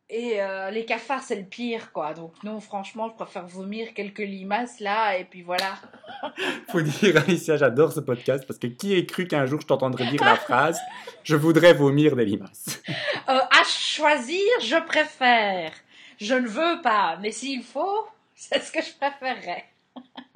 Et 0.09 0.41
euh, 0.41 0.71
les 0.71 0.85
cafards, 0.85 1.21
c'est 1.21 1.35
le 1.35 1.43
pire, 1.43 1.91
quoi. 1.91 2.13
Donc 2.13 2.41
non, 2.43 2.61
franchement, 2.61 3.09
je 3.09 3.15
préfère 3.15 3.45
vomir 3.45 3.93
quelques 3.93 4.19
limaces 4.19 4.79
là, 4.79 5.17
et 5.17 5.25
puis 5.25 5.41
voilà. 5.41 5.75
Faut 6.69 6.81
dire, 6.81 7.17
Alicia, 7.17 7.57
j'adore 7.57 7.91
ce 7.91 7.99
podcast 7.99 8.45
parce 8.47 8.57
que 8.57 8.67
qui 8.67 8.93
ait 8.93 9.05
cru 9.05 9.27
qu'un 9.27 9.45
jour 9.45 9.59
je 9.59 9.67
t'entendrais 9.67 10.09
dire 10.09 10.23
la 10.23 10.37
phrase 10.37 10.79
Je 11.23 11.35
voudrais 11.35 11.73
vomir 11.73 12.15
des 12.15 12.25
limaces 12.25 12.81
Euh, 13.29 13.39
à 13.39 13.63
choisir, 13.65 14.41
je 14.61 14.81
préfère. 14.85 15.73
Je 16.17 16.33
ne 16.33 16.47
veux 16.47 16.81
pas, 16.81 17.17
mais 17.21 17.31
s'il 17.31 17.61
faut, 17.61 18.07
c'est 18.35 18.63
ce 18.63 18.71
que 18.71 18.81
je 18.81 18.93
préférerais. 18.97 19.65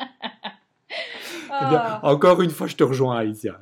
Eh 0.01 1.65
bien, 1.69 2.01
encore 2.03 2.41
une 2.41 2.49
fois, 2.49 2.67
je 2.67 2.75
te 2.75 2.83
rejoins, 2.83 3.17
Alicia. 3.17 3.57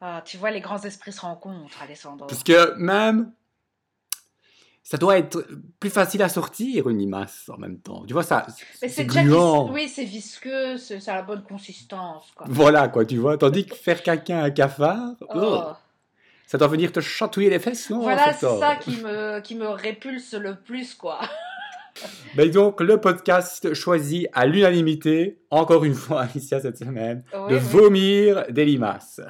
Ah, 0.00 0.22
tu 0.24 0.36
vois, 0.36 0.50
les 0.50 0.60
grands 0.60 0.80
esprits 0.82 1.12
se 1.12 1.20
rencontrent, 1.22 1.80
Alessandro. 1.82 2.26
Parce 2.26 2.42
que 2.44 2.74
même, 2.76 3.32
ça 4.82 4.98
doit 4.98 5.18
être 5.18 5.46
plus 5.80 5.90
facile 5.90 6.22
à 6.22 6.28
sortir 6.28 6.88
une 6.88 6.98
limace 6.98 7.48
en 7.48 7.56
même 7.56 7.78
temps. 7.80 8.04
Tu 8.06 8.12
vois, 8.12 8.22
ça, 8.22 8.46
Mais 8.82 8.88
c'est 8.88 9.04
gluant. 9.06 9.66
vis- 9.66 9.72
Oui, 9.72 9.88
c'est 9.88 10.04
visqueux, 10.04 10.76
ça 10.76 11.12
a 11.12 11.16
la 11.16 11.22
bonne 11.22 11.42
consistance, 11.42 12.30
quoi. 12.36 12.46
Voilà, 12.48 12.88
quoi, 12.88 13.04
tu 13.04 13.16
vois. 13.16 13.38
Tandis 13.38 13.64
que 13.66 13.74
faire 13.74 14.00
à 14.06 14.42
un 14.44 14.50
cafard, 14.50 15.14
Oh. 15.22 15.26
oh, 15.34 15.62
ça 16.46 16.58
doit 16.58 16.68
venir 16.68 16.92
te 16.92 17.00
chatouiller 17.00 17.50
les 17.50 17.58
fesses, 17.58 17.88
non 17.90 18.00
Voilà, 18.02 18.32
c'est 18.34 18.58
ça 18.58 18.76
qui 18.76 18.98
me, 18.98 19.40
qui 19.40 19.54
me 19.56 19.66
répulse 19.68 20.34
le 20.34 20.56
plus, 20.56 20.94
quoi. 20.94 21.20
Mais 22.36 22.50
donc, 22.50 22.82
le 22.82 23.00
podcast 23.00 23.72
choisi 23.72 24.26
à 24.34 24.44
l'unanimité, 24.44 25.38
encore 25.50 25.84
une 25.84 25.94
fois, 25.94 26.20
Alicia, 26.32 26.60
cette 26.60 26.76
semaine, 26.76 27.24
Oui, 27.32 27.52
de 27.52 27.56
oui. 27.56 27.60
vomir 27.62 28.44
des 28.50 28.66
limaces. 28.66 29.20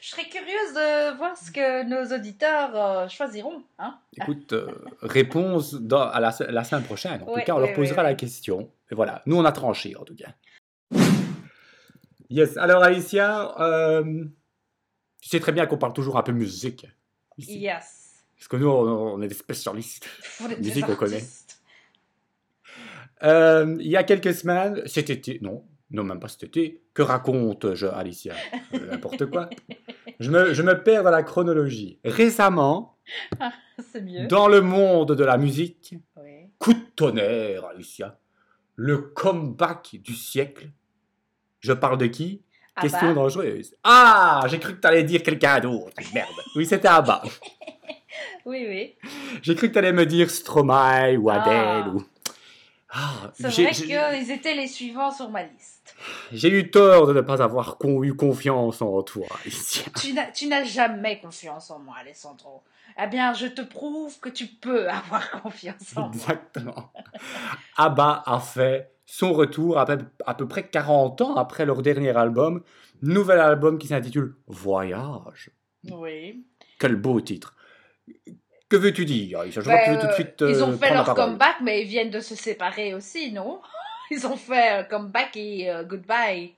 Je 0.00 0.08
serais 0.10 0.24
curieuse 0.28 0.72
de 0.74 1.16
voir 1.16 1.36
ce 1.36 1.50
que 1.50 1.84
nos 1.84 2.14
auditeurs 2.16 2.70
euh, 2.74 3.08
choisiront, 3.08 3.62
hein. 3.78 3.98
Écoute, 4.20 4.52
euh, 4.52 4.66
réponse 5.02 5.74
dans- 5.74 6.08
à 6.08 6.20
la, 6.20 6.34
la 6.48 6.64
semaine 6.64 6.84
prochaine. 6.84 7.22
En 7.22 7.32
Ouais, 7.32 7.40
tout 7.40 7.46
cas, 7.46 7.54
on 7.54 7.60
ouais, 7.60 7.66
leur 7.68 7.74
posera 7.76 8.02
ouais, 8.02 8.08
la 8.10 8.14
question. 8.14 8.70
Et 8.90 8.94
voilà, 8.94 9.22
nous, 9.26 9.36
on 9.36 9.44
a 9.44 9.52
tranché, 9.52 9.94
en 9.96 10.04
tout 10.04 10.14
cas. 10.16 10.30
Yes, 12.28 12.56
alors 12.56 12.82
Alicia, 12.82 13.60
euh, 13.60 14.24
tu 15.20 15.28
sais 15.28 15.40
très 15.40 15.52
bien 15.52 15.66
qu'on 15.66 15.78
parle 15.78 15.92
toujours 15.92 16.16
un 16.16 16.22
peu 16.22 16.32
musique. 16.32 16.86
Ici. 17.38 17.58
Yes. 17.58 18.22
Parce 18.36 18.48
que 18.48 18.56
nous, 18.56 18.68
on, 18.68 19.14
on 19.14 19.22
est 19.22 19.28
des 19.28 19.34
spécialistes. 19.34 20.04
Faut 20.06 20.46
des 20.48 20.56
Musique, 20.56 20.88
on 20.88 20.94
connaît. 20.96 21.22
il 23.22 23.86
y 23.88 23.96
a 23.96 24.04
quelques 24.04 24.32
semaines, 24.34 24.82
cet 24.86 25.10
été, 25.10 25.38
non, 25.42 25.64
Non, 25.90 26.04
même 26.04 26.20
pas 26.20 26.28
cet 26.28 26.44
été. 26.44 26.82
Que 26.94 27.02
raconte-je, 27.02 27.86
Alicia? 27.86 28.34
Euh, 28.74 28.90
N'importe 28.90 29.26
quoi. 29.26 29.50
Je 30.20 30.30
me, 30.30 30.54
je 30.54 30.62
me 30.62 30.80
perds 30.82 31.02
dans 31.02 31.10
la 31.10 31.22
chronologie. 31.22 31.98
Récemment, 32.04 32.96
mieux. 34.00 34.26
dans 34.28 34.46
le 34.48 34.60
monde 34.60 35.14
de 35.16 35.24
la 35.24 35.36
musique, 35.36 35.94
Oui. 36.16 36.46
coup 36.58 36.74
de 36.74 36.84
tonnerre, 36.94 37.64
Alicia. 37.66 38.18
Le 38.76 38.98
comeback 38.98 39.96
du 40.02 40.14
siècle. 40.14 40.68
Je 41.60 41.72
parle 41.72 41.98
de 41.98 42.06
qui? 42.06 42.42
Ah 42.76 42.82
Question 42.82 43.08
bah, 43.08 43.14
dangereuse. 43.14 43.74
Ah, 43.82 44.44
j'ai 44.48 44.58
cru 44.60 44.74
que 44.76 44.80
t'allais 44.80 45.02
dire 45.02 45.22
quelqu'un 45.22 45.58
d'autre. 45.60 45.92
Merde. 46.14 46.28
Oui, 46.56 46.66
c'était 46.66 46.88
Abba. 46.88 47.22
Oui, 48.46 48.64
oui. 48.68 48.94
J'ai 49.42 49.54
cru 49.54 49.68
que 49.68 49.74
t'allais 49.74 49.92
me 49.92 50.04
dire 50.06 50.30
Stromae 50.30 51.16
ou 51.16 51.28
Ah. 51.30 51.42
Adele 51.42 51.94
ou... 51.94 52.02
Ah, 52.90 53.30
C'est 53.34 53.48
vrai 53.62 53.70
qu'ils 53.72 54.30
étaient 54.30 54.54
les 54.54 54.66
suivants 54.66 55.10
sur 55.10 55.30
ma 55.30 55.42
liste. 55.44 55.79
J'ai 56.32 56.48
eu 56.50 56.70
tort 56.70 57.06
de 57.06 57.12
ne 57.12 57.20
pas 57.20 57.42
avoir 57.42 57.78
con- 57.78 58.02
eu 58.02 58.14
confiance 58.14 58.82
en 58.82 59.02
toi, 59.02 59.26
Alicia. 59.44 59.84
Tu 60.32 60.46
n'as, 60.48 60.64
jamais 60.64 61.20
confiance 61.20 61.70
en 61.70 61.78
moi, 61.78 61.96
Alessandro. 62.00 62.62
Eh 63.02 63.06
bien, 63.06 63.32
je 63.32 63.46
te 63.46 63.60
prouve 63.62 64.18
que 64.20 64.28
tu 64.28 64.46
peux 64.46 64.88
avoir 64.88 65.30
confiance 65.42 65.96
en 65.96 66.02
moi. 66.02 66.10
Exactement. 66.14 66.92
Abba 67.76 68.22
a 68.26 68.40
fait 68.40 68.92
son 69.06 69.32
retour 69.32 69.78
à 69.78 69.86
peu, 69.86 69.98
à 70.26 70.34
peu 70.34 70.46
près 70.46 70.68
40 70.68 71.20
ans 71.22 71.34
après 71.36 71.66
leur 71.66 71.82
dernier 71.82 72.16
album. 72.16 72.62
Nouvel 73.02 73.40
album 73.40 73.78
qui 73.78 73.88
s'intitule 73.88 74.36
Voyage. 74.46 75.50
Oui. 75.90 76.44
Quel 76.78 76.96
beau 76.96 77.20
titre. 77.20 77.54
Que 78.68 78.76
veux-tu 78.76 79.04
dire? 79.04 79.40
Alicia 79.40 79.62
Je 79.62 79.66
Ben, 79.68 79.72
vois 79.72 79.80
que 79.80 79.84
tu 79.86 79.90
veux 79.92 80.00
tout 80.00 80.06
de 80.06 80.12
euh, 80.12 80.14
suite 80.14 80.34
ils 80.40 80.44
euh, 80.44 80.64
ont 80.66 80.72
fait 80.72 80.86
prendre 80.86 80.94
la 80.94 81.04
leur 81.06 81.14
comeback, 81.14 81.56
mais 81.62 81.82
ils 81.82 81.88
viennent 81.88 82.10
de 82.10 82.20
se 82.20 82.34
séparer 82.36 82.94
aussi, 82.94 83.32
non? 83.32 83.60
Ils 84.12 84.26
ont 84.26 84.36
fait 84.36 84.80
euh, 84.80 84.82
comeback 84.84 85.36
et 85.36 85.70
euh, 85.70 85.84
goodbye. 85.84 86.54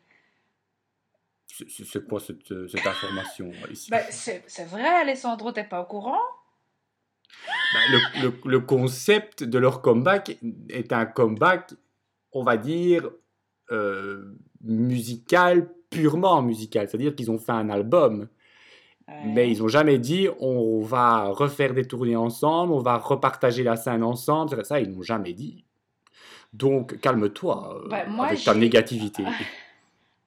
C'est- 1.47 2.07
quoi 2.09 2.19
cette, 2.19 2.51
euh, 2.51 2.67
cette 2.67 2.87
information, 2.87 3.51
Alicia 3.65 3.95
Ben, 3.95 4.07
c'est, 4.11 4.65
vrai, 4.65 4.87
Alessandro, 4.89 5.53
t'es 5.53 5.65
pas 5.65 5.83
au 5.83 5.85
courant? 5.85 6.19
Ben, 7.75 7.81
le, 7.91 8.23
le- 8.23 8.51
le 8.51 8.61
concept 8.61 9.45
de 9.45 9.59
leur 9.59 9.83
comeback 9.83 10.39
est 10.71 10.93
un 10.93 11.05
comeback, 11.05 11.75
on 12.33 12.43
va 12.43 12.57
dire, 12.57 13.11
euh, 13.71 14.35
musical, 14.63 15.69
purement 15.91 16.41
musical. 16.41 16.89
C'est-à-dire 16.89 17.15
qu'ils 17.15 17.31
ont 17.31 17.39
fait 17.39 17.53
un 17.53 17.69
album, 17.69 18.29
mais 19.25 19.51
ils 19.51 19.59
n'ont 19.59 19.69
jamais 19.69 19.99
dit 19.99 20.29
on 20.41 20.81
va 20.81 21.25
refaire 21.29 21.75
des 21.75 21.87
tournées 21.87 22.17
ensemble, 22.17 22.73
on 22.73 22.81
va 22.81 22.97
repartager 22.97 23.63
la 23.63 23.77
scène 23.77 24.03
ensemble. 24.03 24.65
Ça, 24.65 24.81
ils 24.81 24.91
n'ont 24.91 25.03
jamais 25.03 25.35
dit. 25.35 25.65
Donc, 26.53 27.01
calme-toi 27.01 27.83
euh, 27.91 28.05
moi, 28.09 28.27
avec 28.27 28.45
ta 28.45 28.55
négativité. 28.55 29.25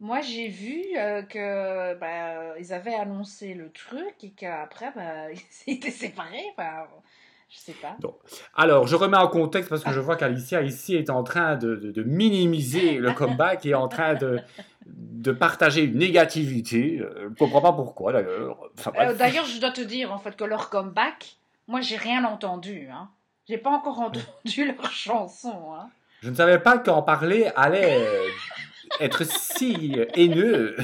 Moi, 0.01 0.19
j'ai 0.21 0.49
vu 0.49 0.83
euh, 0.97 1.21
que 1.21 2.59
ils 2.59 2.73
avaient 2.73 2.93
annoncé 2.95 3.53
le 3.53 3.71
truc 3.71 4.13
et 4.23 4.31
qu'après, 4.31 4.91
ben, 4.95 5.29
ils 5.67 5.73
étaient 5.75 5.89
séparés. 5.89 6.43
Ben, 6.57 6.85
je 7.49 7.57
sais 7.57 7.73
pas. 7.73 7.95
Alors, 8.55 8.87
je 8.87 8.95
remets 8.97 9.15
en 9.17 9.29
contexte 9.29 9.69
parce 9.69 9.83
que 9.85 9.91
je 9.93 9.99
vois 10.01 10.17
qu'Alicia 10.17 10.61
ici 10.61 10.95
est 10.95 11.09
en 11.09 11.23
train 11.23 11.55
de, 11.55 11.75
de- 11.77 11.91
de 11.91 12.03
minimiser 12.03 12.95
le 12.97 13.13
comeback 13.13 13.65
et 13.65 13.73
en 13.73 13.87
train 13.87 14.15
de, 14.15 14.39
de 14.85 15.31
partager 15.31 15.83
une 15.83 15.97
négativité. 15.97 16.99
Euh, 16.99 17.13
Je 17.23 17.29
ne 17.29 17.35
comprends 17.35 17.61
pas 17.61 17.71
pourquoi 17.73 18.11
d'ailleurs. 18.11 18.57
Enfin. 18.77 18.91
Euh, 18.99 19.13
D'ailleurs, 19.13 19.45
je 19.45 19.61
dois 19.61 19.71
te 19.71 19.81
dire 19.81 20.11
en 20.11 20.17
fait 20.19 20.35
que 20.35 20.43
leur 20.43 20.69
comeback, 20.69 21.37
moi, 21.67 21.79
j'ai 21.79 21.95
rien 21.97 22.25
entendu. 22.25 22.89
Hein. 22.91 23.09
J'ai 23.47 23.57
pas 23.57 23.69
encore 23.71 23.99
entendu 24.01 24.65
leur 24.75 24.91
chanson. 24.91 25.73
Hein. 25.73 25.89
Je 26.25 26.31
ne 26.31 26.35
savais 26.35 26.57
pas 26.57 26.79
qu'en 26.79 27.03
parler 27.03 27.51
allait 27.55 28.03
être 28.99 29.23
si 29.23 29.95
haineux. 30.15 30.75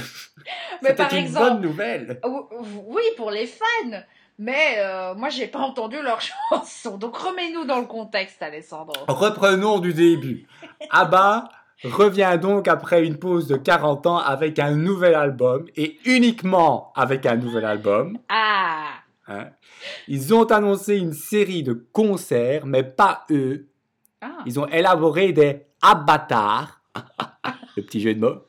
Mais 0.84 0.94
par 0.94 1.12
une 1.12 1.18
exemple, 1.20 1.50
bonne 1.54 1.62
nouvelle. 1.62 2.20
ou- 2.24 2.48
oui, 2.88 3.02
pour 3.18 3.32
les 3.32 3.48
fans. 3.48 4.02
Mais 4.38 4.76
euh, 4.78 5.16
moi, 5.16 5.30
j'ai 5.30 5.48
pas 5.48 5.60
entendu 5.60 5.98
leur 6.02 6.20
chanson. 6.52 6.98
Donc, 6.98 7.18
remets-nous 7.18 7.66
dans 7.66 7.80
le 7.80 7.86
contexte, 7.88 8.42
Alessandro. 8.44 8.94
Reprenons 9.08 9.80
du 9.80 9.94
début. 9.96 10.48
Abba 10.92 11.50
revient 11.84 12.38
donc 12.40 12.68
après 12.68 13.04
une 13.04 13.18
pause 13.18 13.48
de 13.48 13.56
40 13.58 14.06
ans 14.06 14.18
avec 14.20 14.60
un 14.60 14.72
nouvel 14.76 15.16
album 15.16 15.66
et 15.76 15.98
uniquement 16.06 16.94
avec 16.96 17.26
un 17.26 17.36
nouvel 17.36 17.66
album. 17.66 18.20
Ah 18.30 18.90
hein. 19.28 19.48
Ils 20.08 20.34
ont 20.36 20.44
annoncé 20.46 20.98
une 20.98 21.14
série 21.14 21.64
de 21.64 21.74
concerts, 21.92 22.68
mais 22.68 22.84
pas 22.84 23.26
eux. 23.32 23.68
Ah 24.22 24.40
Ils 24.46 24.60
ont 24.60 24.68
élaboré 24.68 25.34
des 25.34 25.66
avatars, 25.82 26.82
le 27.76 27.84
petit 27.84 28.00
jeu 28.02 28.14
de 28.14 28.20
mots, 28.20 28.44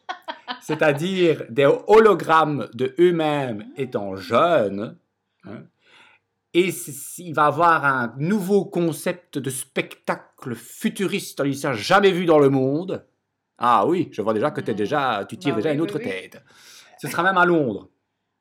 c'est-à-dire 0.60 1.44
des 1.48 1.66
hologrammes 1.86 2.68
de 2.74 2.94
eux-mêmes 2.98 3.66
étant 3.76 4.14
jeunes. 4.16 4.96
hein. 5.44 5.62
Et 6.54 6.68
il 7.18 7.32
va 7.32 7.46
avoir 7.46 7.84
un 7.86 8.12
nouveau 8.18 8.66
concept 8.66 9.38
de 9.38 9.48
spectacle 9.48 10.54
futuriste, 10.54 11.40
Alicia, 11.40 11.72
jamais 11.72 12.10
vu 12.10 12.26
dans 12.26 12.38
le 12.38 12.50
monde. 12.50 13.06
Ah 13.56 13.86
oui, 13.86 14.10
je 14.12 14.20
vois 14.20 14.34
déjà 14.34 14.50
que 14.50 14.60
Mm. 14.60 14.74
déjà, 14.74 15.24
tu 15.26 15.38
tires 15.38 15.54
Bah 15.54 15.60
déjà 15.62 15.70
oui, 15.70 15.76
une 15.76 15.80
autre 15.80 15.96
oui. 15.98 16.04
tête. 16.04 16.42
Ce 17.00 17.08
sera 17.08 17.22
même 17.22 17.38
à 17.38 17.46
Londres. 17.46 17.88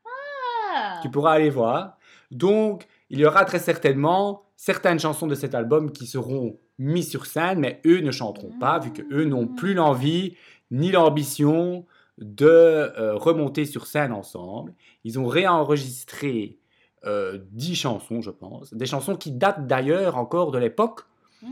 Ah. 0.06 1.00
Tu 1.02 1.10
pourras 1.10 1.34
aller 1.34 1.50
voir. 1.50 1.98
Donc, 2.32 2.86
il 3.10 3.20
y 3.20 3.26
aura 3.26 3.46
très 3.46 3.60
certainement 3.60 4.44
certaines 4.58 5.00
chansons 5.00 5.28
de 5.28 5.36
cet 5.36 5.56
album 5.56 5.92
qui 5.94 6.06
seront 6.06 6.60
mises 6.82 7.10
sur 7.10 7.26
scène, 7.26 7.60
mais 7.60 7.82
eux 7.86 8.02
ne 8.02 8.12
chanteront 8.12 8.52
pas, 8.60 8.80
vu 8.80 8.92
que 8.92 9.02
eux 9.12 9.26
n'ont 9.26 9.48
plus 9.48 9.74
l'envie 9.74 10.36
ni 10.72 10.92
l'ambition 10.92 11.86
de 12.18 12.46
euh, 12.46 13.16
remonter 13.16 13.66
sur 13.66 13.88
scène 13.88 14.12
ensemble. 14.12 14.74
Ils 15.04 15.20
ont 15.20 15.26
réenregistré 15.26 16.60
euh, 17.06 17.40
10 17.52 17.76
chansons, 17.76 18.22
je 18.22 18.30
pense. 18.32 18.74
Des 18.74 18.86
chansons 18.86 19.16
qui 19.16 19.32
datent 19.32 19.66
d'ailleurs 19.68 20.18
encore 20.18 20.52
de 20.52 20.58
l'époque 20.58 21.02
Hmm. 21.44 21.48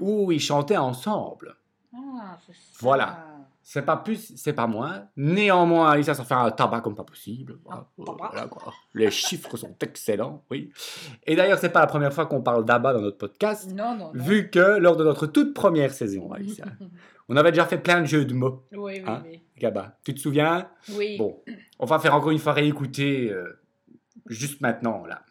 où 0.00 0.32
ils 0.32 0.40
chantaient 0.40 0.78
ensemble. 0.78 1.56
Ah. 1.94 2.38
Voilà. 2.78 3.26
C'est 3.68 3.82
pas 3.82 3.96
plus, 3.96 4.32
c'est 4.36 4.52
pas 4.52 4.68
moins. 4.68 5.08
Néanmoins, 5.16 5.90
Alicia 5.90 6.14
s'en 6.14 6.24
fait 6.24 6.34
un 6.34 6.52
tabac 6.52 6.82
comme 6.82 6.94
pas 6.94 7.02
possible. 7.02 7.58
Voilà, 7.64 7.88
tabac. 7.98 8.28
Voilà, 8.30 8.46
quoi. 8.46 8.72
Les 8.94 9.10
chiffres 9.10 9.56
sont 9.56 9.74
excellents, 9.82 10.44
oui. 10.52 10.70
Et 11.26 11.34
d'ailleurs, 11.34 11.58
c'est 11.58 11.70
pas 11.70 11.80
la 11.80 11.88
première 11.88 12.12
fois 12.12 12.26
qu'on 12.26 12.42
parle 12.42 12.64
d'ABBA 12.64 12.92
dans 12.92 13.00
notre 13.00 13.18
podcast, 13.18 13.68
Non, 13.72 13.96
non, 13.96 14.12
non. 14.14 14.22
vu 14.22 14.50
que 14.50 14.78
lors 14.78 14.96
de 14.96 15.02
notre 15.02 15.26
toute 15.26 15.52
première 15.52 15.92
saison, 15.92 16.30
Alicia, 16.32 16.64
on 17.28 17.36
avait 17.36 17.50
déjà 17.50 17.66
fait 17.66 17.78
plein 17.78 18.02
de 18.02 18.06
jeux 18.06 18.24
de 18.24 18.34
mots, 18.34 18.64
Oui, 18.70 18.78
oui, 18.98 19.02
Hein 19.04 19.24
oui. 19.26 19.42
Gaba. 19.58 19.98
Tu 20.04 20.14
te 20.14 20.20
souviens? 20.20 20.70
Oui. 20.90 21.18
Bon, 21.18 21.42
on 21.80 21.86
va 21.86 21.98
faire 21.98 22.14
encore 22.14 22.30
une 22.30 22.38
fois 22.38 22.52
réécouter 22.52 23.32
euh, 23.32 23.60
juste 24.26 24.60
maintenant, 24.60 25.04
là. 25.06 25.22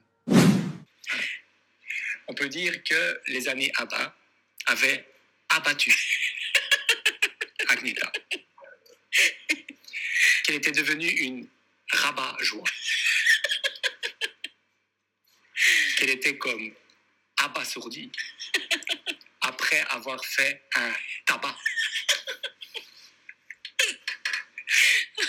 on 2.28 2.34
peut 2.34 2.50
dire 2.50 2.74
que 2.84 3.32
les 3.32 3.48
années 3.48 3.71
ABBA 3.80 4.13
avaient 4.67 5.06
abattu 5.56 5.93
Agneta. 7.67 8.12
Qu'elle 10.43 10.56
était 10.56 10.71
devenue 10.71 11.10
une 11.10 11.47
rabat-joie. 11.91 12.69
Qu'elle 15.97 16.10
était 16.10 16.38
comme 16.38 16.73
abasourdie 17.38 18.12
après 19.41 19.82
avoir 19.89 20.23
fait 20.25 20.63
un 20.75 20.93
tabac. 21.25 21.58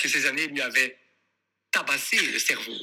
Que 0.01 0.09
ces 0.09 0.27
années 0.27 0.47
lui 0.49 0.61
avaient 0.61 0.99
tabassé 1.71 2.19
le 2.19 2.39
cerveau. 2.39 2.77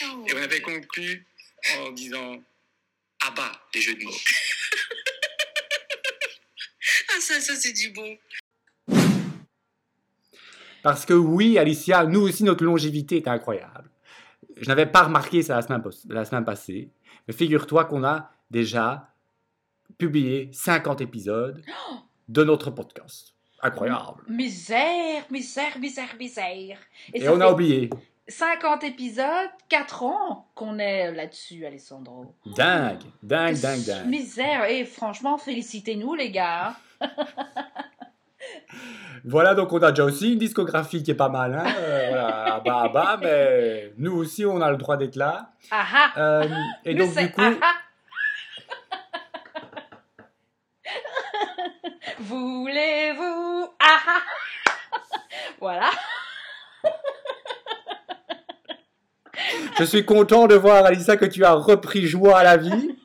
Et 0.00 0.32
on 0.32 0.42
avait 0.42 0.60
conclu 0.62 1.26
en 1.74 1.90
disant 1.90 2.42
abat 3.20 3.68
les 3.74 3.82
jeux 3.82 3.94
de 3.94 4.04
mots. 4.04 4.20
Ça, 7.28 7.40
ça, 7.42 7.52
c'est 7.56 7.72
du 7.74 7.90
bon. 7.90 8.16
Parce 10.82 11.04
que 11.04 11.12
oui, 11.12 11.58
Alicia, 11.58 12.04
nous 12.06 12.20
aussi, 12.20 12.42
notre 12.42 12.64
longévité 12.64 13.18
est 13.18 13.28
incroyable. 13.28 13.90
Je 14.56 14.66
n'avais 14.66 14.86
pas 14.86 15.02
remarqué 15.02 15.42
ça 15.42 15.56
la 15.56 15.62
semaine, 15.62 15.82
pos- 15.82 16.06
la 16.08 16.24
semaine 16.24 16.46
passée, 16.46 16.88
mais 17.26 17.34
figure-toi 17.34 17.84
qu'on 17.84 18.02
a 18.02 18.30
déjà 18.50 19.12
publié 19.98 20.48
50 20.52 21.02
épisodes 21.02 21.62
de 22.28 22.44
notre 22.44 22.70
podcast. 22.70 23.34
Incroyable. 23.60 24.22
Misère, 24.28 25.24
misère, 25.30 25.78
misère, 25.78 26.16
misère. 26.18 26.78
Et, 27.12 27.20
ça 27.20 27.34
on 27.34 27.40
a 27.42 27.50
oublié. 27.52 27.90
50 28.28 28.84
épisodes, 28.84 29.50
4 29.68 30.02
ans 30.04 30.48
qu'on 30.54 30.78
est 30.78 31.12
là-dessus, 31.12 31.66
Alessandro. 31.66 32.34
Dingue, 32.56 33.00
dingue, 33.22 33.58
dingue, 33.60 33.84
dingue. 33.84 34.06
Misère. 34.06 34.64
Et 34.64 34.86
franchement, 34.86 35.36
félicitez-nous, 35.36 36.14
les 36.14 36.30
gars. 36.30 36.74
Voilà, 39.24 39.54
donc 39.54 39.72
on 39.72 39.82
a 39.82 39.90
déjà 39.90 40.04
aussi 40.04 40.32
une 40.32 40.38
discographie 40.38 41.02
qui 41.02 41.10
est 41.10 41.14
pas 41.14 41.28
mal. 41.28 41.54
Hein 41.54 41.66
euh, 41.76 42.06
voilà, 42.08 42.54
à 42.54 42.60
bas, 42.60 42.80
à 42.82 42.88
bas, 42.88 43.18
mais 43.22 43.92
nous 43.98 44.12
aussi, 44.12 44.46
on 44.46 44.60
a 44.60 44.70
le 44.70 44.76
droit 44.76 44.96
d'être 44.96 45.16
là. 45.16 45.50
Ah 45.70 45.84
ah. 45.94 46.12
Euh, 46.16 46.48
et 46.84 46.94
donc, 46.94 47.14
du 47.14 47.30
coup, 47.30 47.40
ah 47.40 47.52
ah. 47.60 47.74
Voulez-vous 52.20 53.68
ah 53.80 54.20
Voilà. 55.60 55.90
Je 59.78 59.84
suis 59.84 60.04
content 60.04 60.46
de 60.46 60.54
voir, 60.54 60.84
Alicia, 60.86 61.16
que 61.16 61.26
tu 61.26 61.44
as 61.44 61.52
repris 61.52 62.06
joie 62.06 62.38
à 62.38 62.42
la 62.44 62.56
vie 62.56 62.97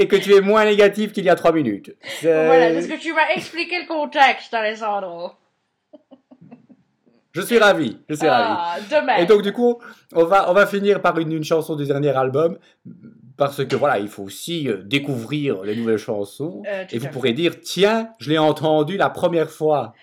et 0.00 0.08
que 0.08 0.16
tu 0.16 0.34
es 0.34 0.40
moins 0.40 0.64
négatif 0.64 1.12
qu'il 1.12 1.24
y 1.24 1.28
a 1.28 1.34
trois 1.36 1.52
minutes. 1.52 1.94
C'est- 2.20 2.46
Voilà, 2.46 2.72
parce 2.72 2.86
que 2.86 2.98
tu 2.98 3.12
m'as 3.12 3.28
expliqué 3.36 3.80
le 3.80 3.86
contexte, 3.86 4.52
Alessandro. 4.54 5.32
Je 7.32 7.42
suis 7.42 7.58
ravi, 7.58 7.96
je 8.08 8.14
suis 8.16 8.26
ravi. 8.28 8.54
Ah, 8.58 8.76
demain. 8.90 9.16
Et 9.18 9.26
donc, 9.26 9.42
du 9.42 9.52
coup, 9.52 9.78
on 10.14 10.24
va, 10.24 10.50
on 10.50 10.52
va 10.52 10.66
finir 10.66 11.00
par 11.00 11.16
une, 11.18 11.30
une 11.30 11.44
chanson 11.44 11.76
du 11.76 11.86
dernier 11.86 12.16
album. 12.16 12.58
Parce 13.36 13.64
que 13.64 13.76
voilà, 13.76 13.98
il 13.98 14.08
faut 14.08 14.24
aussi 14.24 14.68
euh, 14.68 14.82
découvrir 14.84 15.62
les 15.62 15.74
nouvelles 15.76 15.96
chansons. 15.98 16.62
Euh, 16.66 16.84
et 16.90 16.98
vous 16.98 17.06
fait. 17.06 17.10
pourrez 17.10 17.32
dire, 17.32 17.60
tiens, 17.60 18.10
je 18.18 18.28
l'ai 18.30 18.36
entendu 18.38 18.96
la 18.98 19.08
première 19.10 19.48
fois 19.50 19.94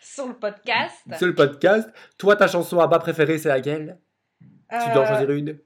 Sur 0.00 0.26
le 0.26 0.34
podcast. 0.34 0.96
sur 1.16 1.26
le 1.28 1.34
podcast. 1.34 1.88
Toi, 2.18 2.36
ta 2.36 2.48
chanson 2.48 2.78
à 2.80 2.86
bas 2.88 2.98
préférée, 2.98 3.38
c'est 3.38 3.48
laquelle? 3.48 3.98
Tu 4.70 4.90
dois 4.92 5.02
en 5.02 5.04
Euh, 5.04 5.08
choisir 5.08 5.30
une 5.30 5.58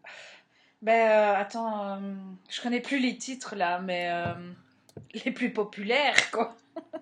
Ben, 0.86 1.10
euh, 1.10 1.34
attends, 1.40 1.94
euh, 1.94 1.96
je 2.48 2.62
connais 2.62 2.80
plus 2.80 3.00
les 3.00 3.18
titres 3.18 3.56
là, 3.56 3.80
mais 3.80 4.08
euh, 4.08 4.32
les 5.24 5.32
plus 5.32 5.52
populaires, 5.52 6.30
quoi. 6.30 6.54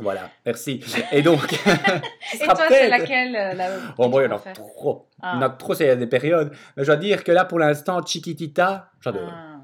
Voilà, 0.00 0.30
merci. 0.46 0.80
Et 1.10 1.22
donc, 1.22 1.52
Et 2.34 2.38
toi, 2.38 2.54
c'est 2.68 2.88
laquelle 2.88 3.32
la 3.32 3.68
Oh, 3.98 4.08
moi, 4.08 4.22
il 4.22 4.30
y 4.30 4.32
en 4.32 4.36
a 4.36 4.38
trop. 4.38 5.08
Ah. 5.20 5.32
Il 5.34 5.40
y 5.40 5.44
en 5.44 5.46
a 5.46 5.50
trop, 5.50 5.74
c'est 5.74 5.96
des 5.96 6.06
périodes. 6.06 6.52
Mais 6.76 6.84
je 6.84 6.86
dois 6.86 6.96
dire 6.96 7.24
que 7.24 7.32
là, 7.32 7.44
pour 7.44 7.58
l'instant, 7.58 8.00
Chiquitita, 8.06 8.92
j'adore. 9.00 9.28
Ah. 9.30 9.56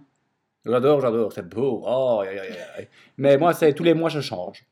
J'adore, 0.66 1.00
j'adore, 1.00 1.32
c'est 1.32 1.48
beau. 1.48 1.84
Oh. 1.86 2.24
Mais 3.16 3.36
moi, 3.38 3.54
c'est 3.54 3.72
tous 3.74 3.84
les 3.84 3.94
mois, 3.94 4.08
je 4.10 4.20
change. 4.20 4.64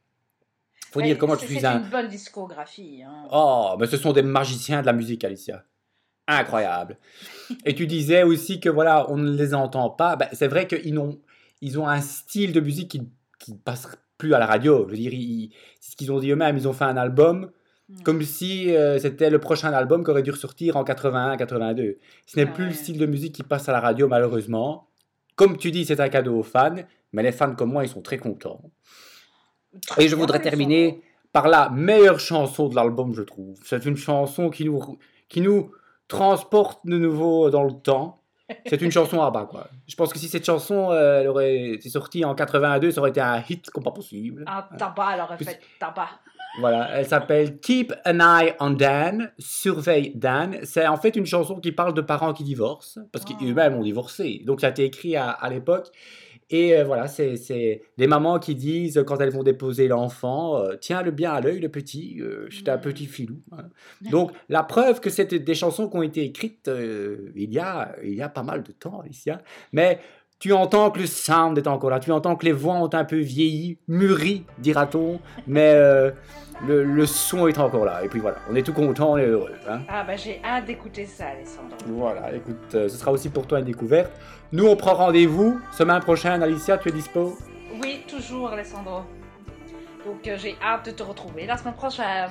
Faut 0.90 0.98
Ouais, 0.98 1.06
dire 1.06 1.16
comment 1.16 1.34
je 1.36 1.40
c'est- 1.40 1.46
suis 1.46 1.60
C'est 1.60 1.66
un. 1.66 1.78
une 1.80 1.88
bonne 1.88 2.08
discographie. 2.08 3.04
hein. 3.06 3.28
Oh, 3.30 3.76
mais 3.78 3.86
ce 3.86 3.96
sont 3.96 4.12
des 4.12 4.22
magiciens 4.22 4.80
de 4.80 4.86
la 4.86 4.92
musique, 4.92 5.22
Alicia. 5.22 5.62
Incroyable. 6.26 6.98
Et 7.64 7.74
tu 7.74 7.86
disais 7.86 8.22
aussi 8.22 8.60
que 8.60 8.68
voilà, 8.68 9.10
on 9.10 9.16
ne 9.16 9.36
les 9.36 9.54
entend 9.54 9.90
pas. 9.90 10.16
Ben, 10.16 10.28
c'est 10.32 10.48
vrai 10.48 10.66
qu'ils 10.66 10.98
ont, 10.98 11.20
ils 11.60 11.78
ont 11.78 11.88
un 11.88 12.00
style 12.00 12.52
de 12.52 12.60
musique 12.60 12.98
qui 13.38 13.52
ne 13.52 13.56
passe 13.56 13.88
plus 14.18 14.34
à 14.34 14.38
la 14.38 14.46
radio. 14.46 14.84
Je 14.86 14.90
veux 14.90 14.96
dire, 14.96 15.50
c'est 15.80 15.92
ce 15.92 15.96
qu'ils 15.96 16.12
ont 16.12 16.20
dit 16.20 16.30
eux-mêmes. 16.30 16.56
Ils 16.56 16.68
ont 16.68 16.72
fait 16.72 16.84
un 16.84 16.96
album 16.96 17.50
Mm. 17.92 18.02
comme 18.02 18.22
si 18.22 18.74
euh, 18.74 18.98
c'était 18.98 19.30
le 19.30 19.38
prochain 19.38 19.72
album 19.72 20.04
qui 20.04 20.10
aurait 20.10 20.22
dû 20.22 20.30
ressortir 20.30 20.76
en 20.76 20.84
81-82. 20.84 21.96
Ce 22.26 22.36
n'est 22.36 22.46
plus 22.46 22.66
le 22.66 22.72
style 22.72 22.98
de 22.98 23.06
musique 23.06 23.34
qui 23.34 23.42
passe 23.42 23.68
à 23.68 23.72
la 23.72 23.80
radio, 23.80 24.08
malheureusement. 24.08 24.88
Comme 25.36 25.56
tu 25.56 25.70
dis, 25.70 25.84
c'est 25.84 26.00
un 26.00 26.08
cadeau 26.08 26.38
aux 26.38 26.42
fans, 26.42 26.76
mais 27.12 27.22
les 27.22 27.32
fans 27.32 27.54
comme 27.54 27.72
moi, 27.72 27.84
ils 27.84 27.88
sont 27.88 28.02
très 28.02 28.18
contents. 28.18 28.62
Très 29.86 30.04
Et 30.04 30.08
je 30.08 30.16
voudrais 30.16 30.40
terminer 30.40 31.02
par 31.32 31.48
la 31.48 31.70
meilleure 31.70 32.20
chanson 32.20 32.68
de 32.68 32.76
l'album, 32.76 33.14
je 33.14 33.22
trouve. 33.22 33.58
C'est 33.64 33.84
une 33.86 33.96
chanson 33.96 34.50
qui 34.50 34.66
nous, 34.66 34.98
qui 35.28 35.40
nous 35.40 35.72
transporte 36.12 36.80
de 36.84 36.96
nouveau 36.98 37.50
dans 37.50 37.64
le 37.64 37.72
temps. 37.72 38.18
C'est 38.66 38.82
une 38.82 38.90
chanson 38.90 39.22
à 39.22 39.30
bas, 39.30 39.46
quoi. 39.50 39.68
Je 39.88 39.94
pense 39.96 40.12
que 40.12 40.18
si 40.18 40.28
cette 40.28 40.44
chanson 40.44 40.90
euh, 40.90 41.20
elle 41.22 41.28
aurait 41.28 41.70
été 41.70 41.88
sortie 41.88 42.22
en 42.24 42.34
82, 42.34 42.90
ça 42.90 43.00
aurait 43.00 43.08
été 43.10 43.20
un 43.20 43.42
hit 43.48 43.70
comme 43.70 43.82
pas 43.82 43.92
possible. 43.92 44.44
Un 44.46 44.62
tabac, 44.76 45.12
elle 45.14 45.20
aurait 45.22 45.38
fait 45.38 45.58
tabac. 45.80 46.08
Voilà, 46.60 46.90
elle 46.92 47.06
s'appelle 47.06 47.58
Keep 47.60 47.94
an 48.04 48.20
Eye 48.20 48.54
on 48.60 48.70
Dan, 48.70 49.32
Surveille 49.38 50.12
Dan. 50.14 50.58
C'est 50.64 50.86
en 50.86 50.98
fait 50.98 51.16
une 51.16 51.24
chanson 51.24 51.60
qui 51.60 51.72
parle 51.72 51.94
de 51.94 52.02
parents 52.02 52.34
qui 52.34 52.44
divorcent, 52.44 53.00
parce 53.10 53.24
Oh. 53.30 53.34
qu'eux-mêmes 53.38 53.74
ont 53.74 53.82
divorcé. 53.82 54.42
Donc 54.44 54.60
ça 54.60 54.66
a 54.66 54.70
été 54.70 54.84
écrit 54.84 55.16
à, 55.16 55.30
à 55.30 55.48
l'époque. 55.48 55.88
Et 56.52 56.76
euh, 56.76 56.84
voilà, 56.84 57.08
c'est 57.08 57.82
des 57.96 58.06
mamans 58.06 58.38
qui 58.38 58.54
disent, 58.54 59.02
quand 59.06 59.18
elles 59.20 59.30
vont 59.30 59.42
déposer 59.42 59.88
l'enfant, 59.88 60.58
euh, 60.58 60.76
tiens-le 60.78 61.10
bien 61.10 61.32
à 61.32 61.40
l'œil, 61.40 61.60
le 61.60 61.70
petit, 61.70 62.18
euh, 62.20 62.46
c'est 62.50 62.68
un 62.68 62.76
petit 62.76 63.06
filou. 63.06 63.40
hein. 63.52 63.64
Donc 64.10 64.32
la 64.50 64.62
preuve 64.62 65.00
que 65.00 65.08
c'est 65.08 65.32
des 65.32 65.54
chansons 65.54 65.88
qui 65.88 65.96
ont 65.96 66.02
été 66.02 66.22
écrites 66.22 66.68
euh, 66.68 67.32
il, 67.34 67.52
y 67.54 67.58
a, 67.58 67.96
il 68.04 68.14
y 68.14 68.22
a 68.22 68.28
pas 68.28 68.42
mal 68.42 68.62
de 68.62 68.72
temps, 68.72 69.00
Alicia. 69.00 69.40
Mais 69.72 69.98
tu 70.42 70.52
entends 70.52 70.90
que 70.90 70.98
le 70.98 71.06
sound 71.06 71.56
est 71.56 71.68
encore 71.68 71.90
là, 71.90 72.00
tu 72.00 72.10
entends 72.10 72.34
que 72.34 72.44
les 72.44 72.50
voix 72.52 72.74
ont 72.74 72.90
un 72.92 73.04
peu 73.04 73.18
vieilli, 73.20 73.78
mûri, 73.86 74.44
dira-t-on, 74.58 75.20
mais 75.46 75.72
euh, 75.72 76.10
le, 76.66 76.82
le 76.82 77.06
son 77.06 77.46
est 77.46 77.58
encore 77.60 77.84
là. 77.84 78.02
Et 78.02 78.08
puis 78.08 78.18
voilà, 78.18 78.38
on 78.50 78.56
est 78.56 78.64
tout 78.64 78.72
content, 78.72 79.12
on 79.12 79.18
est 79.18 79.26
heureux. 79.26 79.52
hein. 79.70 79.82
Ah 79.88 80.02
bah 80.02 80.16
j'ai 80.16 80.40
hâte 80.44 80.64
d'écouter 80.64 81.06
ça, 81.06 81.26
Alessandro. 81.28 81.76
Voilà, 81.86 82.34
écoute, 82.34 82.56
euh, 82.74 82.88
ce 82.88 82.96
sera 82.96 83.12
aussi 83.12 83.28
pour 83.28 83.46
toi 83.46 83.60
une 83.60 83.66
découverte. 83.66 84.10
Nous, 84.50 84.66
on 84.66 84.74
prend 84.74 84.94
rendez-vous 84.94 85.60
semaine 85.70 86.00
prochaine. 86.00 86.42
Alicia, 86.42 86.76
tu 86.76 86.88
es 86.88 86.92
dispo? 86.92 87.38
Oui, 87.80 88.02
toujours, 88.08 88.48
Alessandro. 88.50 89.02
Donc 90.04 90.26
euh, 90.26 90.36
j'ai 90.38 90.56
hâte 90.60 90.86
de 90.86 90.90
te 90.90 91.04
retrouver 91.04 91.46
la 91.46 91.56
semaine 91.56 91.74
prochaine. 91.74 92.30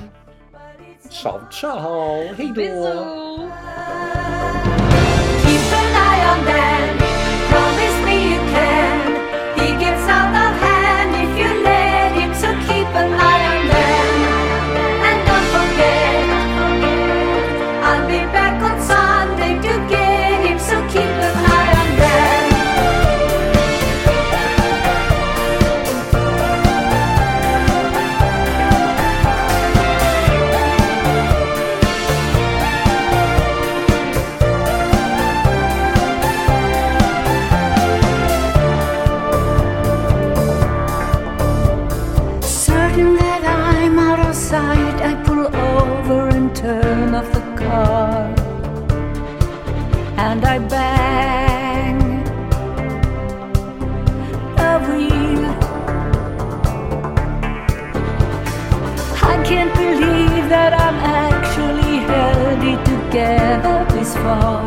Ciao, 1.10 1.40
ciao 1.50 2.34
Bisous 2.38 3.50
fall. 64.16 64.61